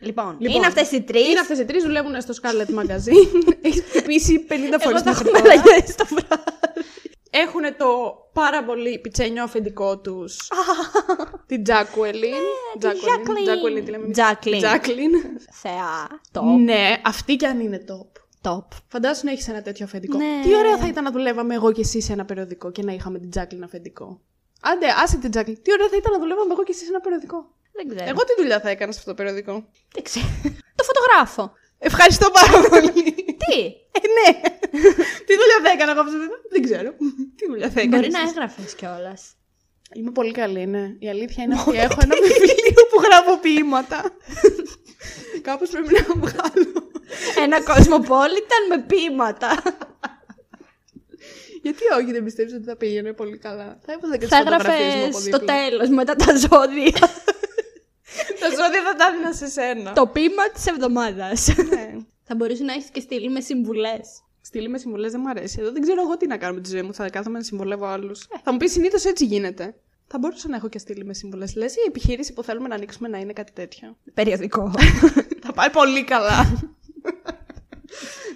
[0.00, 1.28] λοιπόν, Λοιπόν, είναι αυτές οι τρεις.
[1.28, 3.44] Είναι αυτές οι τρεις, δουλεύουν στο Scarlet Magazine.
[3.66, 6.50] Έχεις χτυπήσει 50 Εγώ φορές θα έχω μελαγιές το βράδυ.
[7.30, 7.86] Έχουν το
[8.32, 10.36] πάρα πολύ πιτσένιο αφεντικό τους.
[11.46, 12.82] την Jacqueline.
[12.82, 13.48] Jacqueline.
[13.48, 14.04] Jacqueline, τι λέμε.
[14.04, 14.62] εμείς; Jacqueline.
[14.62, 15.40] Jacqueline.
[15.50, 16.20] Θεά.
[16.32, 16.60] Top.
[16.64, 18.20] Ναι, αυτή κι αν είναι top.
[18.50, 18.66] Top.
[18.86, 20.16] Φαντάσου να έχεις ένα τέτοιο αφεντικό.
[20.16, 20.40] Ναι.
[20.42, 23.18] Τι ωραίο θα ήταν να δουλεύαμε εγώ και εσύ σε ένα περιοδικό και να είχαμε
[23.18, 24.20] την Jacqueline αφεντικό.
[24.60, 25.60] Άντε, άσε την Jacqueline.
[25.62, 27.38] Τι ωραίο θα ήταν να δουλεύαμε εγώ και εσύ σε ένα περιοδικό.
[27.76, 28.10] Δεν ξέρω.
[28.10, 29.54] Εγώ τι δουλειά θα έκανα σε αυτό το περιοδικό;
[29.94, 30.26] δεν ξέρω.
[30.78, 31.52] το φωτογράφο.
[31.78, 32.92] Ευχαριστώ πάρα πολύ.
[33.42, 33.58] Τι;
[33.96, 34.28] ε, ναι.
[35.26, 36.90] τι δουλειά θα έκανα εγώ αυτό το Δεν ξέρω.
[37.36, 37.96] τι δουλειά θα έκανα.
[37.96, 39.34] Μπορεί να έγραφες κιόλας.
[39.94, 40.84] Είμαι πολύ καλή, ναι.
[40.98, 44.10] Η αλήθεια είναι ότι έχω ένα βιβλίο που γράφω ποίηματα.
[45.42, 46.90] Κάπως πρέπει να βγάλω.
[47.44, 49.62] Ένα κοσμοπόλιταν με ποίηματα.
[51.62, 54.78] Γιατί όχι, δεν πιστεύεις ότι θα πήγαινε πολύ καλά; Θα έβαζα και τις Θα φωτογραφίες
[54.78, 55.54] μου έγραφε από στο δίπλα.
[55.54, 56.98] τέλος μετά τα ζώδια.
[58.40, 59.92] Τα ζώδια θα τα έδινα σε σένα.
[59.92, 61.48] το πείμα της εβδομάδας.
[61.68, 61.96] Ναι.
[62.32, 64.22] Θα μπορούσε να έχεις και στείλει με συμβουλές.
[64.40, 65.56] Στείλει με συμβουλές δεν μου αρέσει.
[65.60, 66.94] Εδώ δεν ξέρω εγώ τι να κάνω με τη ζωή μου.
[66.94, 68.26] Θα κάθομαι να συμβουλεύω άλλους.
[68.42, 69.74] Θα μου πεις συνήθως έτσι γίνεται.
[70.06, 71.54] Θα μπορούσα να έχω και στείλει με συμβουλές.
[71.54, 73.96] Λες η επιχείρηση που θέλουμε να ανοίξουμε να είναι κάτι τέτοιο.
[74.14, 74.72] Περιοδικό.
[75.44, 76.62] θα πάει πολύ καλά.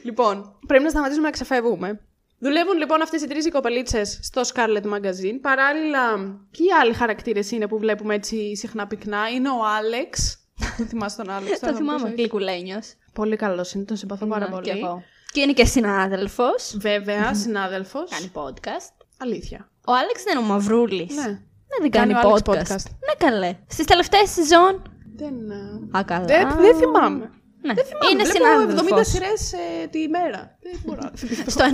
[0.02, 2.00] λοιπόν, πρέπει να σταματήσουμε να ξεφεύγουμε.
[2.44, 5.38] Δουλεύουν λοιπόν αυτές οι τρεις κοπελίτσες στο Scarlet Magazine.
[5.40, 6.16] Παράλληλα,
[6.50, 9.28] ποιοι άλλοι χαρακτήρες είναι που βλέπουμε έτσι συχνά πυκνά.
[9.34, 10.38] Είναι ο Άλεξ.
[10.78, 11.58] Δεν θυμάσαι τον Άλεξ.
[11.60, 12.14] τώρα το θα μου πεις, θυμάμαι, όχι.
[12.14, 12.92] κλικουλένιος.
[13.12, 14.62] Πολύ καλός είναι, τον συμπαθώ πάρα Ναι, πολύ.
[14.70, 15.02] κι εγώ.
[15.32, 16.76] Και είναι και συνάδελφος.
[16.78, 18.10] Βέβαια, συνάδελφος.
[18.10, 18.92] Κάνει podcast.
[19.18, 19.68] Αλήθεια.
[19.86, 21.14] Ο Άλεξ δεν είναι ο Μαυρούλης.
[21.16, 21.22] Ναι.
[21.26, 22.72] Ναι, δεν Κάνει κάνει ο Άλεξ podcast.
[22.74, 22.90] podcast.
[23.06, 23.56] Ναι, καλέ.
[23.66, 24.82] Στις τελευταίες σεζόν.
[25.16, 26.24] Δεν, ε, Α, καλά.
[26.24, 27.30] δεν, δεν θυμάμαι.
[27.66, 28.10] Ναι, Δεν θυμάμαι.
[28.12, 28.98] είναι Βλέπω συνάδελφος.
[28.98, 29.52] 70 σειρές
[29.90, 30.58] τη μέρα.
[30.62, 31.50] Δεν μπορώ να θυμηθώ.
[31.50, 31.64] Στο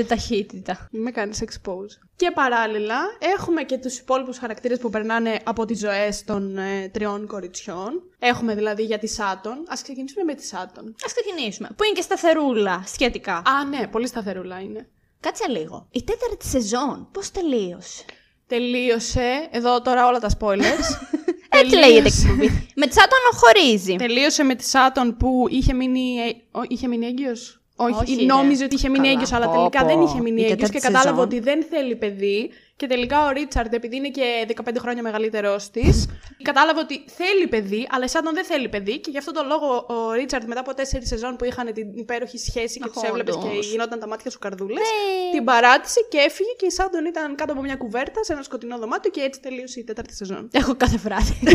[0.00, 0.88] 1,5 ταχύτητα.
[0.92, 1.94] Μην με κάνεις expose.
[2.16, 2.96] Και παράλληλα,
[3.36, 8.02] έχουμε και τους υπόλοιπους χαρακτήρες που περνάνε από τις ζωές των ε, τριών κοριτσιών.
[8.18, 9.52] Έχουμε δηλαδή για τη Σάτον.
[9.52, 10.94] Α ξεκινήσουμε με τη Σάτον.
[11.04, 11.68] Ας ξεκινήσουμε.
[11.76, 13.34] Που είναι και σταθερούλα σχετικά.
[13.34, 14.88] Α, ναι, πολύ σταθερούλα είναι.
[15.20, 15.86] Κάτσε λίγο.
[15.90, 18.04] Η τέταρτη σεζόν πώς τελείωσε;
[18.46, 19.48] Τελείωσε.
[19.50, 20.86] Εδώ τώρα όλα τα spoilers.
[21.60, 23.96] Έτσι λέγεται εκπομπή; Με τσάτον χωρίζει.
[23.96, 28.58] Τελείωσε με τη Σάτον που είχε μείνει, ε, ο- είχε μείνει έγκυος; Όχι, Όχι, νόμιζε
[28.58, 28.64] ρε.
[28.64, 29.86] ότι είχε μείνει Καλά, έγκυος, αλλά πω, τελικά πω.
[29.86, 31.24] δεν είχε μείνει Η έγκυος και τέταρτη κατάλαβε σεζόν.
[31.24, 32.50] ότι δεν θέλει παιδί.
[32.80, 36.06] Και τελικά ο Ρίτσαρντ, επειδή είναι και 15 χρόνια μεγαλύτερό της,
[36.48, 38.98] κατάλαβε ότι θέλει παιδί, αλλά η Σάτον δεν θέλει παιδί.
[39.00, 42.38] Και γι' αυτό τον λόγο ο Ρίτσαρντ μετά από 4 σεζόν που είχαν την υπέροχη
[42.38, 43.70] σχέση και τους Αχ, έβλεπες και όντως.
[43.70, 45.30] γινόταν τα μάτια σου καρδούλες, Ναι.
[45.36, 48.78] την παράτησε και έφυγε και η Σάτον ήταν κάτω από μια κουβέρτα σε ένα σκοτεινό
[48.78, 50.48] δωμάτιο και έτσι τελείωσε η τέταρτη σεζόν.
[50.52, 51.38] Έχω κάθε βράδυ.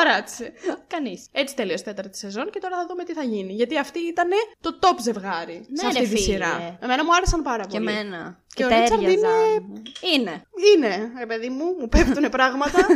[0.00, 0.52] Εσένα ποιο σε παράτησε.
[0.86, 1.26] Κανείς.
[1.32, 3.52] Έτσι τελείωσε η τέταρτη σεζόν και τώρα θα δούμε τι θα γίνει.
[3.52, 4.28] Γιατί αυτή ήταν
[4.60, 6.20] το top ζευγάρι Ναι, σε αυτή ρε, τη φίλε.
[6.22, 6.78] σειρά.
[6.80, 7.90] Εμένα μου άρεσαν πάρα Και πολύ.
[7.90, 8.42] εμένα.
[8.54, 9.30] Και Και, ο Ρίτσαρντ τέριαζαν.
[9.30, 9.82] είναι-
[10.14, 10.42] Είναι.
[10.74, 12.86] Είναι, ρε παιδί μου, μου πέφτουν πράγματα.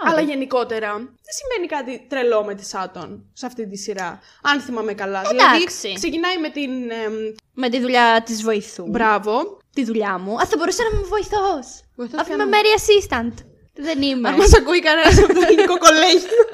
[0.00, 4.20] Αλλά γενικότερα δεν σημαίνει κάτι τρελό με τη Σάτον σε αυτή τη σειρά.
[4.42, 5.22] Αν θυμάμαι καλά.
[5.30, 5.76] Εντάξει.
[5.80, 6.70] Δηλαδή, ξεκινάει με την.
[6.90, 7.12] εμ,
[7.54, 8.86] Με τη δουλειά της βοηθού.
[8.88, 9.58] μπράβο.
[9.74, 10.34] Τη δουλειά μου.
[10.40, 11.80] Α, θα μπορούσε να είμαι βοηθός.
[11.96, 13.34] Βοηθός Αφού ποια είμαι να- Mary Assistant.
[13.80, 14.28] Δεν είμαι.
[14.28, 16.44] Αν μας ακούει κανένας από το ελληνικό κολέγιο.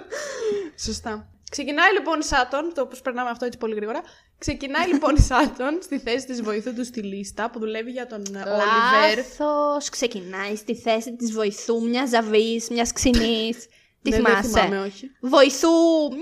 [0.86, 1.28] Σωστά.
[1.50, 4.00] Ξεκινάει λοιπόν η Σάτον, το προσπερνάμε αυτό έτσι πολύ γρήγορα.
[4.38, 8.22] Ξεκινάει λοιπόν η Σάτον στη θέση της βοηθού του στη λίστα που δουλεύει για τον
[8.26, 9.16] Όλιβερ.
[9.16, 9.88] Λάθος.
[9.88, 13.66] Ξεκινάει στη θέση της βοηθού μιας ζαβής, μιας ξινής.
[14.10, 14.48] Τι Ναι, δεν θυμάσαι.
[14.48, 15.10] θυμάμαι, όχι.
[15.20, 15.68] Βοηθού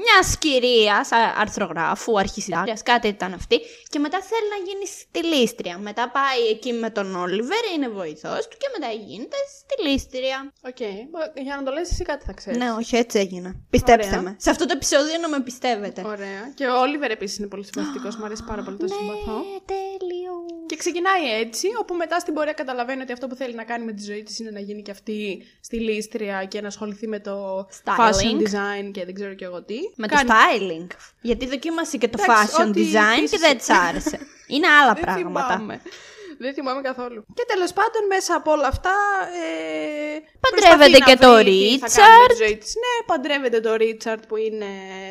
[0.03, 3.61] μιας κυρίας, αρθρογράφου, αρχισυντάκτριας, κάτι ήταν αυτή.
[3.88, 5.79] Και μετά θέλει να γίνει στιλίστρια.
[5.79, 10.53] Μετά πάει εκεί με τον Όλιβερ, είναι βοηθός του και μετά γίνεται στιλίστρια.
[10.70, 10.81] Οκ.
[11.12, 12.59] Μα Για να το λες εσύ κάτι θα ξέρεις.
[12.59, 13.57] Ναι, όχι, έτσι έγινε.
[13.70, 14.23] Πιστέψτε Ωραία.
[14.23, 14.37] με.
[14.38, 16.03] Σε αυτό το επεισόδιο να με πιστεύετε.
[16.07, 16.42] Ωραία.
[16.55, 18.09] Και ο Όλιβερ επίσης είναι πολύ συμπαθητικό.
[18.18, 19.33] Μου αρέσει πάρα πολύ, το συμπαθώ.
[19.38, 20.33] Ναι, τέλειο.
[20.66, 23.92] Και ξεκινάει έτσι, όπου μετά στην πορεία καταλαβαίνει ότι αυτό που θέλει να κάνει με
[23.92, 27.66] τη ζωή της είναι να γίνει και αυτή στη λίστρια και να ασχοληθεί με το
[27.85, 27.99] Styling.
[28.01, 29.79] fashion design και δεν ξέρω και εγώ τι.
[29.97, 30.87] Με Κάνει- το styling.
[31.21, 34.19] Γιατί δοκίμασε και το Εντάξει, fashion ό,τι design και επίσης- δεν της άρεσε.
[34.55, 35.47] Είναι άλλα Δεν πράγματα.
[35.53, 35.81] θυμάμαι.
[36.39, 37.25] Δεν θυμάμαι καθόλου.
[37.35, 38.91] Και τέλος πάντων μέσα από όλα αυτά.
[39.45, 42.39] Ε, Παντρεύεται προσπαθεί και να το βρει τι θα κάνει με τη Ρίτσαρντ.
[42.49, 42.75] ζωή της.
[42.75, 44.67] Ναι, παντρεύεται το Ρίτσαρτ που είναι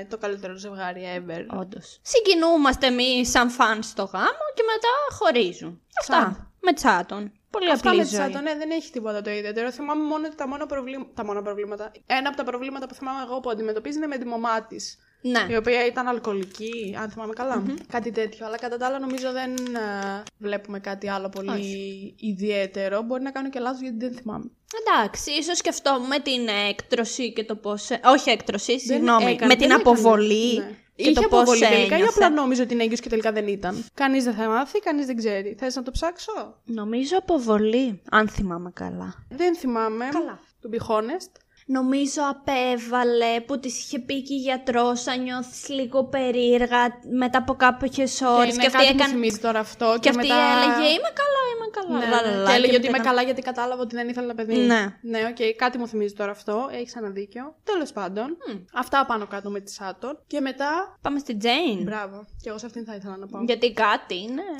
[0.10, 1.60] το καλύτερο ζευγάρι ever.
[1.60, 1.99] Όντως.
[2.02, 5.82] Συγκινούμαστε εμείς σαν φαν στο γάμο και μετά χωρίζουν.
[5.99, 6.13] Αυτά.
[6.21, 6.51] Σαν.
[6.62, 7.32] Με τσάτων.
[7.49, 8.19] Πολύ Αυτά απλή με τη ζωή.
[8.25, 9.71] Σάτο, ναι, δεν έχει τίποτα το ιδιαίτερο.
[9.71, 11.91] Θυμάμαι μόνο ότι τα μόνα, προβλήματα, τα μόνα προβλήματα.
[12.06, 14.97] Ένα από τα προβλήματα που θυμάμαι εγώ που αντιμετωπίζει είναι με τη μαμά της.
[15.21, 15.45] Ναι.
[15.49, 17.63] Η οποία ήταν αλκοολική, αν θυμάμαι καλά.
[17.91, 18.45] Κάτι τέτοιο.
[18.45, 23.01] Αλλά κατά τα άλλα νομίζω δεν ε, βλέπουμε κάτι άλλο πολύ ιδιαίτερο.
[23.01, 24.45] Μπορεί να κάνω και λάθος γιατί δεν θυμάμαι.
[24.79, 27.89] Εντάξει, ίσως και αυτό με την έκτρωση και το πώς.
[28.06, 29.23] Όχι έκτρωση, συγγνώμη.
[29.23, 29.82] έκανε- με την δεν έκανε.
[29.82, 30.77] αποβολή Ναι.
[30.95, 32.23] Και Είχε το πώς αποβολή τελικά ή ένιωθε.
[32.23, 33.86] απλά νόμιζε ότι είναι έγκυος και τελικά δεν ήταν.
[33.93, 35.56] Κανείς δεν θα μάθει, κανείς δεν ξέρει.
[35.60, 39.25] Θες να το ψάξω; Νομίζω αποβολή, αν θυμάμαι καλά.
[39.29, 40.06] Δεν θυμάμαι.
[40.12, 40.39] Καλά.
[40.62, 41.32] To be honest.
[41.65, 47.54] Νομίζω απέβαλε που της είχε πει και η γιατρός αν νιώθεις λίγο περίεργα μετά από
[47.54, 48.45] κάποιες ώρες.
[48.45, 49.12] Και, Και, ναι, αυτή κάτι μου έκανε.
[49.13, 49.97] θυμίζει τώρα αυτό.
[49.99, 50.36] Και αυτή μετά...
[50.36, 51.99] έλεγε Είμαι καλά, είμαι καλά.
[51.99, 52.36] Ναι, Λα, ναι.
[52.38, 54.56] λα, λα, Και έλεγε ότι μετά είμαι καλά γιατί κατάλαβα ότι δεν ήθελα ένα παιδί.
[54.56, 54.97] Ναι.
[55.02, 56.69] Ναι, οκ, κάτι μου θυμίζει τώρα αυτό.
[56.71, 57.56] Έχεις ένα δίκιο.
[57.63, 58.38] Τέλος πάντων.
[58.73, 60.19] Αυτά πάνω κάτω με τη Σάτον.
[60.28, 60.97] Και μετά.
[61.02, 61.84] Πάμε στην Τζέιν.
[61.84, 62.26] Μπράβο.
[62.41, 63.43] Και εγώ σε αυτήν θα ήθελα να πάω.
[63.43, 64.43] Γιατί κάτι είναι.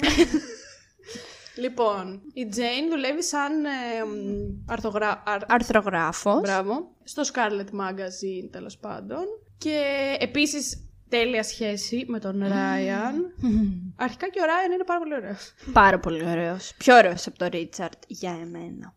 [1.56, 3.70] Λοιπόν, η Τζέιν δουλεύει σαν ε,
[4.06, 5.24] μ, αρθογρα...
[5.26, 6.42] αρ- Αρθρογράφος.
[6.42, 6.92] Μπράβο.
[7.04, 9.24] Στο Scarlet Magazine, τέλος πάντων.
[9.58, 9.82] Και
[10.20, 13.34] επίσης τέλεια σχέση με τον Ράιαν.
[13.96, 15.54] Αρχικά και ο Ράιαν είναι πάρα πολύ ωραίος.
[15.74, 16.74] Πάρα πολύ ωραίος.
[16.78, 18.94] Πιο ωραίος από τον Ρίτσαρτ για εμένα.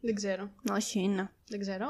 [0.00, 0.50] Δεν ξέρω.
[0.72, 1.30] Όχι είναι.
[1.48, 1.86] Δεν ξέρω.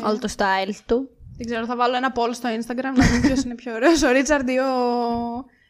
[0.00, 1.10] Ε, Όλο το style του.
[1.36, 4.10] Δεν ξέρω, θα βάλω ένα poll στο Instagram να δούμε ποιος είναι πιο ωραίος, ο
[4.10, 4.72] Ρίτσαρντ ή ο,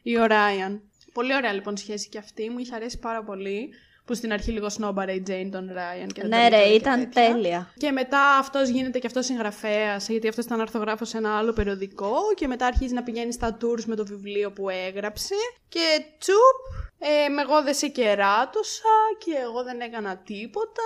[0.02, 0.82] ή ο Ράιαν.
[1.12, 3.70] Πολύ ωραία λοιπόν σχέση και αυτή, μου είχε αρέσει πάρα πολύ.
[4.10, 6.70] Που στην αρχή λίγο σνόμπαρε η Τζέιν τον Ράιαν και δεν Ναι, τον ρε, ήθελε
[6.70, 7.32] και ήταν τέτοια.
[7.32, 7.72] τέλεια.
[7.76, 12.14] Και μετά αυτός γίνεται και αυτός συγγραφέας, γιατί αυτός ήταν αρθογράφος σε ένα άλλο περιοδικό.
[12.34, 15.34] Και μετά αρχίζει να πηγαίνει στα tours με το βιβλίο που έγραψε.
[15.68, 16.58] Και τσουπ,
[16.98, 18.94] ε, εγώ δεν σε κεράτωσα
[19.24, 20.82] και εγώ δεν έκανα τίποτα.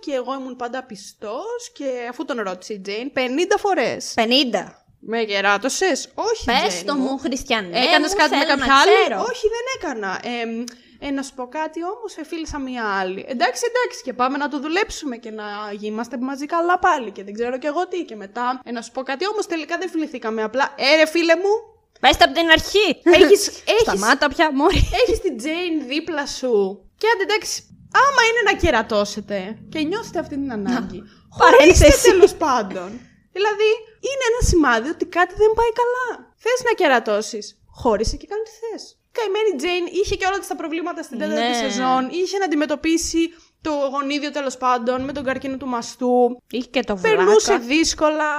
[0.00, 1.70] Και εγώ ήμουν πάντα πιστός.
[1.72, 4.12] Και αφού τον ρώτησε η Τζέιν 50 φορές.
[4.14, 4.84] 50.
[5.08, 6.44] Με κεράτωσες, Όχι.
[6.44, 7.02] Πες Τζέιν το μου.
[7.10, 7.78] μου, Χριστιανέ.
[7.78, 9.20] Έκανες μου, κάτι με θέλω κάποια να άλλη; ξέρω.
[9.30, 10.20] Όχι, δεν έκανα.
[10.22, 10.64] Ε,
[10.98, 13.24] ε, να σου πω κάτι όμως, εφίλησα μία άλλη.
[13.28, 15.44] Εντάξει, εντάξει, και πάμε να το δουλέψουμε και να
[15.80, 17.10] είμαστε μαζί καλά πάλι.
[17.10, 18.04] Και δεν ξέρω κι εγώ τι.
[18.04, 20.74] Και μετά, ε, να σου πω κάτι όμως, τελικά δεν φιληθήκαμε απλά.
[20.76, 21.52] Ε, ρε φίλε μου,
[22.00, 23.00] Πες το από την αρχή.
[23.02, 24.76] έχεις, έχεις, Σταμάτα πια, μόρι.
[25.06, 26.80] έχεις την Τζέιν δίπλα σου.
[26.98, 27.56] Και άντε εντάξει,
[28.04, 31.02] άμα είναι να κερατώσετε και νιώθετε αυτή την ανάγκη.
[31.36, 32.10] Χωρίστε Παρένθεση.
[32.10, 32.88] τέλος πάντων.
[33.36, 33.68] Δηλαδή,
[34.08, 36.32] είναι ένα σημάδι ότι κάτι δεν πάει καλά.
[36.36, 37.58] Θες να κερατώσεις.
[37.70, 38.95] Χώρισε και κάνε τι θε.
[39.18, 41.54] Καημένη Τζέιν είχε και όλα της τα προβλήματα στην τέταρτη Ναι.
[41.54, 42.08] σεζόν.
[42.10, 43.18] Είχε να αντιμετωπίσει
[43.60, 46.42] το γονίδιο τέλος πάντων με τον καρκίνο του μαστού.
[46.50, 47.64] Είχε και το Περνούσε βλάκα.
[47.66, 48.30] δύσκολα.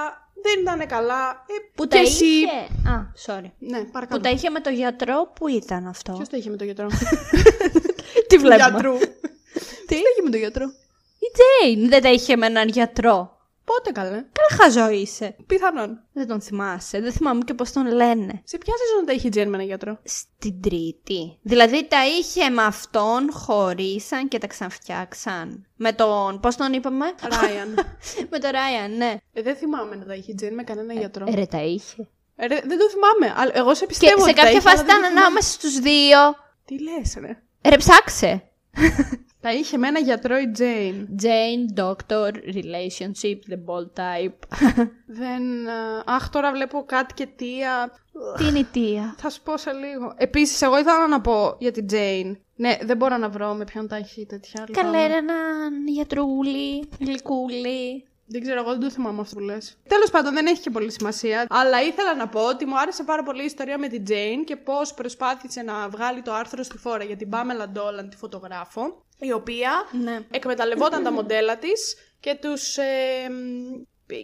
[0.42, 1.30] Δεν ήταν καλά.
[1.30, 2.24] Ε, Που και τα εσύ...
[2.24, 2.46] είχε;
[2.92, 3.50] Α, sorry.
[3.58, 4.20] Ναι, Που παρακαλώ.
[4.20, 6.86] τα είχε με το γιατρό, που ήταν αυτό; Ποιος τα είχε με τον γιατρό;
[8.28, 8.98] Τι Του βλέπουμε; γιατρού.
[8.98, 9.06] Τι;
[9.86, 10.64] Ποιος τα είχε με τον γιατρό;
[11.18, 13.37] Η Τζέιν δεν τα είχε με έναν γιατρό.
[13.68, 14.10] Πότε καλέ.
[14.10, 15.36] Καλά χαζό είσαι.
[15.46, 16.00] Πιθανόν.
[16.12, 17.00] Δεν τον θυμάσαι.
[17.00, 18.40] Δεν θυμάμαι και πώς τον λένε.
[18.44, 19.98] Σε ποια σεζόν τα είχε η Τζέιν με έναν γιατρό.
[20.04, 21.38] Στην τρίτη.
[21.42, 25.66] Δηλαδή τα είχε με αυτόν, χωρίσαν και τα ξαναφτιάξαν.
[25.76, 26.40] Με τον.
[26.40, 27.04] Πώς τον είπαμε;
[27.40, 27.68] Ράιαν.
[28.30, 29.16] με τον Ράιαν, ναι.
[29.32, 31.24] Ε, δεν θυμάμαι να τα είχε η Τζέιν με κανένα γιατρό.
[31.28, 32.08] Ε, ρε, τα είχε.
[32.36, 33.34] Ε, ρε, δεν το θυμάμαι.
[33.40, 35.08] Αλλά εγώ σε Και πιστεύω σε ότι τα κάποια είχε, αλλά φάση δεν ήταν το
[35.08, 35.26] θυμάμαι.
[35.26, 36.18] ανάμεσα στους δύο.
[36.64, 37.42] Τι λες ρε.
[37.70, 38.42] Ρε, ψάξε.
[39.48, 41.22] Τα είχε με ένα γιατρό η Jane.
[41.22, 44.38] Jane, doctor, relationship, the bold type.
[45.20, 45.66] Δεν.
[45.66, 47.92] ε, Αχ, τώρα βλέπω κάτι και τία.
[48.36, 50.14] Τι είναι η τία; Θα σου πω σε λίγο.
[50.16, 52.36] Επίσης, εγώ ήθελα να πω για την Jane.
[52.56, 54.64] Ναι, δεν μπορώ να βρω με ποιον τα έχει τέτοια.
[54.68, 54.90] λυπάμαι.
[54.98, 58.04] Καλέ έναν γιατρούλη, γλυκούλη.
[58.30, 59.76] Δεν ξέρω, εγώ δεν το θυμάμαι αυτό που λες.
[59.88, 61.46] Τέλος πάντων, δεν έχει και πολύ σημασία.
[61.48, 64.56] Αλλά ήθελα να πω ότι μου άρεσε πάρα πολύ η ιστορία με την Jane και
[64.56, 69.32] πώς προσπάθησε να βγάλει το άρθρο στη φόρα για την Pamela Dolan, τη φωτογράφο, η
[69.32, 69.70] οποία
[70.02, 70.20] Ναι.
[70.30, 72.76] εκμεταλλευόταν τα μοντέλα της και τους.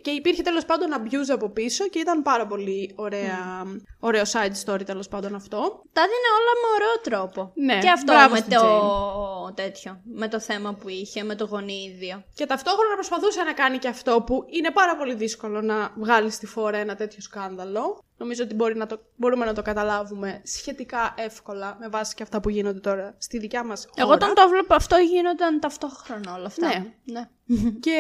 [0.03, 3.63] και υπήρχε τέλος πάντων abuse από πίσω και ήταν πάρα πολύ ωραία,
[4.01, 5.83] ωραίο side story τέλος πάντων αυτό.
[5.93, 7.53] Τα δίνει όλα με ωραίο τρόπο.
[7.55, 10.01] Ναι, και αυτό μπράβο με στην το τέτοιο.
[10.05, 12.25] Με το θέμα που είχε, με το γονίδιο.
[12.35, 16.47] Και ταυτόχρονα προσπαθούσε να κάνει και αυτό που είναι πάρα πολύ δύσκολο να βγάλεις στη
[16.47, 18.05] φόρα ένα τέτοιο σκάνδαλο.
[18.17, 22.41] Νομίζω ότι μπορεί να το, μπορούμε να το καταλάβουμε σχετικά εύκολα με βάση και αυτά
[22.41, 24.03] που γίνονται τώρα στη δικιά μας χώρα.
[24.03, 26.67] Εγώ όταν το βλέπω αυτό γίνονταν ταυτόχρονα όλα αυτά.
[26.67, 26.85] Ναι.
[27.05, 27.29] ναι.
[27.85, 27.99] Και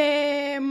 [0.61, 0.67] μ,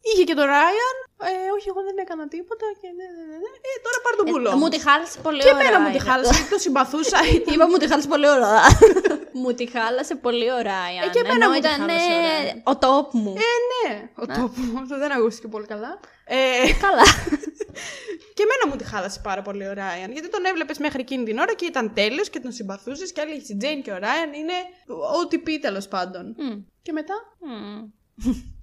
[0.00, 0.96] είχε και το Ράιαν.
[1.20, 2.66] Ε, όχι, εγώ δεν έκανα τίποτα.
[2.80, 3.50] Και ναι, ναι, ναι, ναι.
[3.68, 4.50] Ε, τώρα πάρ τον πουλό.
[4.50, 5.60] Ε, μου τη χάλασε πολύ και ωραία.
[5.60, 6.04] εμένα μου τη είναι.
[6.08, 7.18] χάλασε, γιατί το συμπαθούσα.
[7.34, 8.62] ήταν- Είπα μου τη χάλασε πολύ ωραία.
[9.42, 10.84] μου τη χάλασε πολύ ωραία.
[11.04, 12.62] Ε, και εμένα Ενώ μου τη ήταν χάλασε ε, ωραία.
[12.72, 13.32] ο τόπ μου.
[13.48, 14.78] ε, ναι, ο τόπο μου.
[14.82, 15.92] Αυτό δεν ακούστηκε πολύ καλά.
[16.24, 16.36] Ε,
[16.86, 17.04] Καλά.
[18.34, 20.12] Και εμένα μου τη χάλασε πάρα πολύ ο Ράιαν.
[20.12, 23.48] Γιατί τον έβλεπες μέχρι εκείνη την ώρα και ήταν τέλειος και τον συμπαθούσες και έλεγες
[23.48, 24.52] η Τζέιν και ο Ράιαν είναι
[25.22, 26.34] ό,τι πει τέλος πάντων.
[26.38, 26.60] Μμ.
[26.82, 27.84] Και μετά, Μμ.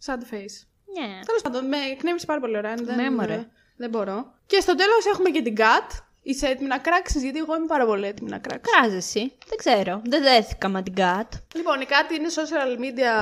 [0.06, 0.56] sad face.
[1.00, 1.20] Ναι.
[1.26, 2.86] Τέλος πάντων, με εκνεύρισε πάρα πολύ ο Ράιαν.
[2.86, 3.48] Δεν, Ναι, μωρέ.
[3.78, 4.34] δεν μπορώ.
[4.46, 5.92] Και στο τέλος έχουμε και την Κατ.
[6.26, 8.72] Είσαι έτοιμη να κράξεις, γιατί εγώ είμαι πάρα πολύ έτοιμη να κράξω.
[8.72, 9.32] Κράζεσαι.
[9.48, 10.02] Δεν ξέρω.
[10.06, 11.34] Δεν δέθηκα με την Κατ.
[11.56, 13.14] Λοιπόν, η Κατ είναι social media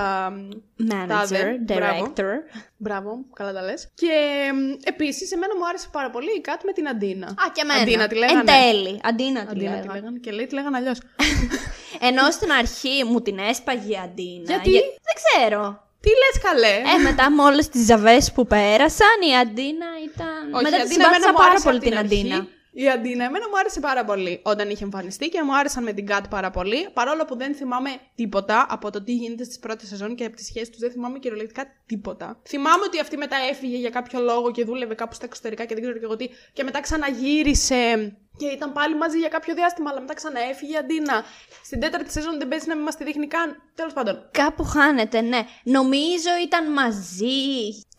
[0.91, 2.13] Manager, Τάδε, μπράβο.
[2.15, 2.33] director.
[2.77, 3.87] Μπράβο, καλά τα λες.
[3.93, 4.11] Και
[4.83, 7.27] επίσης, εμένα μου άρεσε πάρα πολύ η Κατ με την Αντίνα.
[7.27, 7.81] Α, και εμένα.
[7.81, 8.39] Αντίνα τη λέγανε.
[8.39, 8.99] Εν τέλει.
[9.03, 9.93] Αντίνα τη Αντίνα τη λέγανε.
[9.93, 10.19] λέγανε.
[10.19, 10.97] Και λέει τη λέγανε αλλιώς.
[12.07, 14.43] Ενώ στην αρχή μου την έσπαγε η Αντίνα.
[14.45, 14.71] Γιατί;
[15.07, 15.89] Δεν ξέρω.
[16.01, 20.53] Τι λες, καλέ; Ε, μετά με όλες τις ζαβές που πέρασαν, η Αντίνα ήταν.
[20.53, 22.19] Όχι, μετά η τη Αντίνα εμένα συμπάθησα μου πάρα άρεσε πολύ από την την αρχή.
[22.19, 22.47] Αντίνα.
[22.73, 26.05] Η Αντίνα εμένα μου άρεσε πάρα πολύ όταν είχε εμφανιστεί και μου άρεσαν με την
[26.05, 26.89] Κατ πάρα πολύ.
[26.93, 30.45] Παρόλο που δεν θυμάμαι τίποτα από το τι γίνεται στις πρώτες σεζόν και από τις
[30.45, 32.39] σχέσεις τους, δεν θυμάμαι κυριολεκτικά τίποτα.
[32.47, 35.83] Θυμάμαι ότι αυτή μετά έφυγε για κάποιο λόγο και δούλευε κάπου στα εξωτερικά και δεν
[35.83, 36.27] ξέρω και εγώ τι.
[36.53, 41.23] Και μετά ξαναγύρισε και ήταν πάλι μαζί για κάποιο διάστημα, αλλά μετά ξαναέφυγε η Αντίνα.
[41.63, 43.61] Στην τέταρτη σεζόν δεν παίζει να μην μας τη δείχνει καν.
[43.75, 44.29] Τέλος πάντων.
[44.31, 45.41] Κάπου χάνεται, ναι.
[45.63, 47.37] Νομίζω ήταν μαζί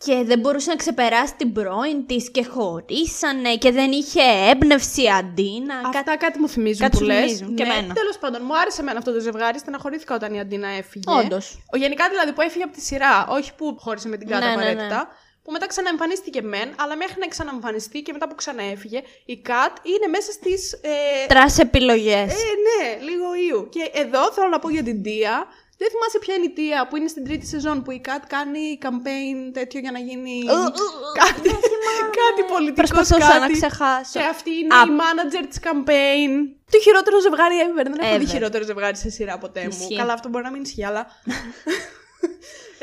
[0.05, 5.09] και δεν μπορούσε να ξεπεράσει την πρώην της και χωρίσανε και δεν είχε έμπνευση η
[5.09, 5.75] Αντίνα.
[5.85, 7.19] Αυτά κάτι μου θυμίζουν κάτι που σου λες.
[7.19, 7.93] θυμίζουν και ναι, εμένα.
[7.93, 9.59] Τέλος πάντων, μου άρεσε εμένα αυτό το ζευγάρι.
[9.59, 11.03] Στεναχωρήθηκα όταν η Αντίνα έφυγε.
[11.19, 11.63] Όντως.
[11.73, 14.55] Ο γενικά δηλαδή που έφυγε από τη σειρά, όχι που χώρισε με την Κάτα Ναι,
[14.55, 14.69] ναι, ναι.
[14.71, 15.07] απαραίτητα.
[15.43, 20.07] Που μετά ξαναεμφανίστηκε μεν, αλλά μέχρι να ξαναεμφανιστεί και μετά που ξαναέφυγε, η Κατ είναι
[20.07, 20.71] μέσα στις.
[20.73, 22.31] Ε, Τρας επιλογές.
[22.33, 23.69] ε, ναι, λίγο ίου.
[23.69, 25.47] Και εδώ θέλω να πω για την Τία.
[25.83, 28.63] Δεν θυμάσαι ποια είναι η Τία που είναι στην τρίτη σεζόν που η Κατ κάνει
[28.85, 30.35] campaign τέτοιο για να γίνει.
[31.21, 31.49] κάτι,
[32.21, 32.73] κάτι πολιτικό.
[32.81, 33.53] Προσπαθούσα να κάτι.
[33.59, 34.15] ξεχάσω.
[34.19, 34.81] Και αυτή είναι Α.
[34.87, 36.31] η manager τη campaign.
[36.73, 37.83] Το χειρότερο ζευγάρι ever.
[37.83, 38.33] Δεν έχω δει Ever.
[38.35, 39.77] χειρότερο ζευγάρι σε σειρά ποτέ μου.
[39.79, 39.97] Ισχύει.
[40.01, 41.01] Καλά, αυτό μπορεί να μην ισχύει, αλλά.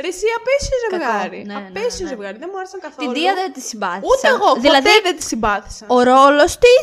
[0.03, 1.43] Ρε, εσύ απέσιο ζευγάρι.
[1.47, 2.11] ναι, ναι, απέσιο ναι.
[2.13, 2.39] ζευγάρι.
[2.39, 3.13] Δεν μου άρεσαν καθόλου.
[3.13, 4.07] Την Τία δεν τη συμπάθησα.
[4.11, 4.51] Ούτε εγώ.
[4.67, 5.85] Δηλαδή, ποτέ δεν τη συμπάθησα.
[5.89, 6.75] ο ρόλο τη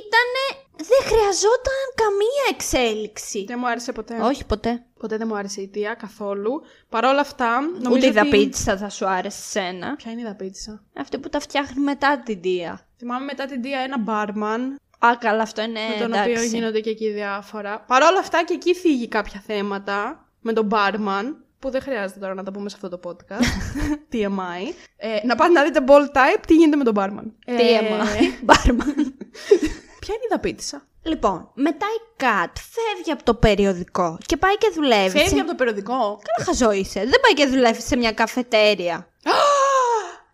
[0.00, 0.30] ήταν.
[0.78, 3.44] Δεν χρειαζόταν καμία εξέλιξη.
[3.44, 4.18] Δεν μου άρεσε ποτέ.
[4.20, 4.82] Όχι ποτέ.
[4.98, 6.62] Ποτέ δεν μου άρεσε η Τία καθόλου.
[6.88, 7.60] Παρ' όλα αυτά.
[7.60, 8.18] Νομίζω Ούτε η ότι...
[8.18, 9.96] δαπίτσα θα σου άρεσε σένα.
[9.96, 10.82] Ποια είναι η δαπίτσα.
[10.96, 12.86] Αυτή που τα φτιάχνει μετά την Τία.
[12.98, 14.76] Θυμάμαι μετά την Τία ένα μπάρμαν.
[15.06, 16.30] Α, καλά, αυτό είναι με τον Ε, εντάξει.
[16.30, 17.80] οποίο γίνονται και εκεί διάφορα.
[17.86, 21.42] Παρ' όλα αυτά και εκεί θίγει κάποια θέματα με τον μπάρμαν.
[21.58, 23.42] Που δεν χρειάζεται τώρα να τα πούμε σε αυτό το podcast.
[24.12, 24.72] TMI.
[24.96, 27.34] Ε, να πάτε να δείτε ball type τι γίνεται με τον μπάρμαν.
[27.46, 28.42] Ε, TMI.
[28.42, 28.94] Μπάρμαν.
[30.08, 30.86] ποια είναι η δαπίτσα.
[31.02, 35.10] λοιπόν, μετά η Κατ φεύγει από το περιοδικό και πάει και δουλεύει.
[35.18, 35.38] Φεύγει σε...
[35.40, 37.00] από το περιοδικό; Καλά χαζό είσαι.
[37.00, 39.08] Δεν πάει και δουλεύει σε μια καφετέρια.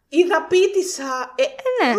[0.09, 1.35] Η δαπίτησα.
[1.35, 1.45] Ε,
[1.85, 1.95] ναι.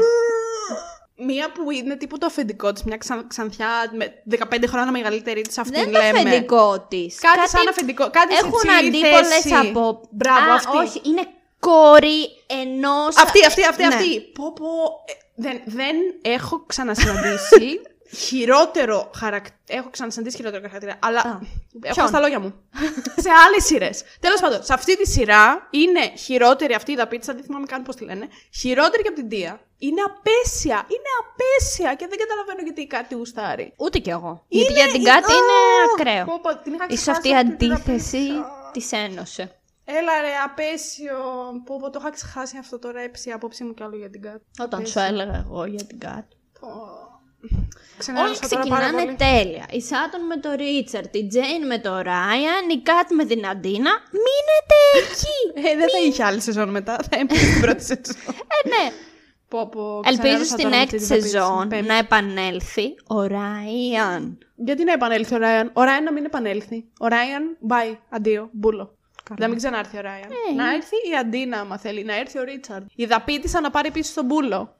[1.26, 5.58] Μία που είναι τύπου το αφεντικό της, μια ξαν, ξανθιά με 15 χρόνια μεγαλύτερη της
[5.58, 6.20] αυτή Δεν είναι το λέμε.
[6.30, 7.20] αφεντικό της.
[7.20, 8.10] Κάτι, σαν αφεντικό.
[8.10, 9.54] Κάτι σε Έχουν υψηλή αντίπολες θέση.
[9.56, 10.02] από.
[10.12, 10.78] Μπράβο, Α, αυτή.
[10.78, 11.22] Όχι, είναι
[11.60, 13.18] κόρη ενός.
[13.18, 13.96] Αυτή, αυτή, αυτή, Ναι.
[13.96, 14.22] αυτή.
[14.22, 14.66] Πω, πω,
[15.06, 17.82] ε, δεν, δεν έχω ξανασυναντήσει
[18.26, 19.56] χειρότερο χαρακτήρα.
[19.68, 21.40] Έχω ξανασυναντήσει χειρότερο χαρακτήρα, αλλά Α,
[21.84, 22.54] έχω ποιον; στα λόγια μου.
[23.26, 24.04] σε άλλες σειρές.
[24.20, 27.96] Τέλος πάντων, σε αυτή τη σειρά είναι χειρότερη αυτή η δαπίτσα, δεν θυμάμαι καν πώς
[27.96, 28.28] τη λένε.
[28.60, 29.60] Χειρότερη και από την Τία.
[29.78, 30.76] Είναι απέσια.
[30.88, 33.74] Είναι απέσια και δεν καταλαβαίνω γιατί κάτι γουστάρει.
[33.78, 34.46] Ούτε κι εγώ.
[34.48, 35.58] Είναι- Γιατί για την κάτι Α, είναι
[35.94, 36.26] ακραίο.
[36.26, 38.70] πω, πω, την είχα Ίσως ξεχάσει αυτή η αυτή τη αντίθεση δαπίτσα.
[38.74, 39.56] της ένωσε.
[39.86, 41.18] Έλα ρε, απέσιο.
[41.66, 44.22] Πω, πω, το είχα ξεχάσει αυτό τώρα, έψη η άποψή μου κι άλλο για την
[44.22, 44.44] κάτω.
[44.60, 46.36] Όταν σου έλεγα εγώ για την κάτι.
[46.60, 46.68] Πω.
[46.70, 49.16] Όλοι Ξενέρωσα τώρα πάρα ξεκινάνε πολύ.
[49.16, 49.66] τέλεια.
[49.72, 53.92] Η Σάτον με τον Ρίτσαρτ, η Τζέιν με τον Ράιαν, η Κάτ με την Αντίνα.
[54.26, 55.40] Μείνετε εκεί!
[55.70, 56.94] Ε, δεν θα είχε άλλη σεζόν μετά.
[56.96, 58.16] Θα έμεινε στην πρώτη σεζόν.
[58.28, 58.92] ε, ναι.
[59.48, 61.32] πω, πω, Ελπίζω ξενέρωσα στην τώρα με έκτη τη διδαπήτηση.
[61.38, 61.88] σεζόν Πέμπτη.
[61.88, 66.86] να επανέλθει ο Ράιαν; Γιατί να επανέλθει ο Ράιαν; Ο Ράιαν να μην επανέλθει.
[67.00, 68.95] Ο Ράιαν, bye, αντίο, μπούλο.
[69.38, 70.30] Να μην ξανάρθει ο Ράιαν.
[70.50, 72.04] Ε, να έρθει η Αντίνα, άμα θέλει.
[72.04, 72.86] Να έρθει ο Ρίτσαρντ.
[72.96, 74.76] Η δαπίτησα να πάρει πίσω στον μπούλο.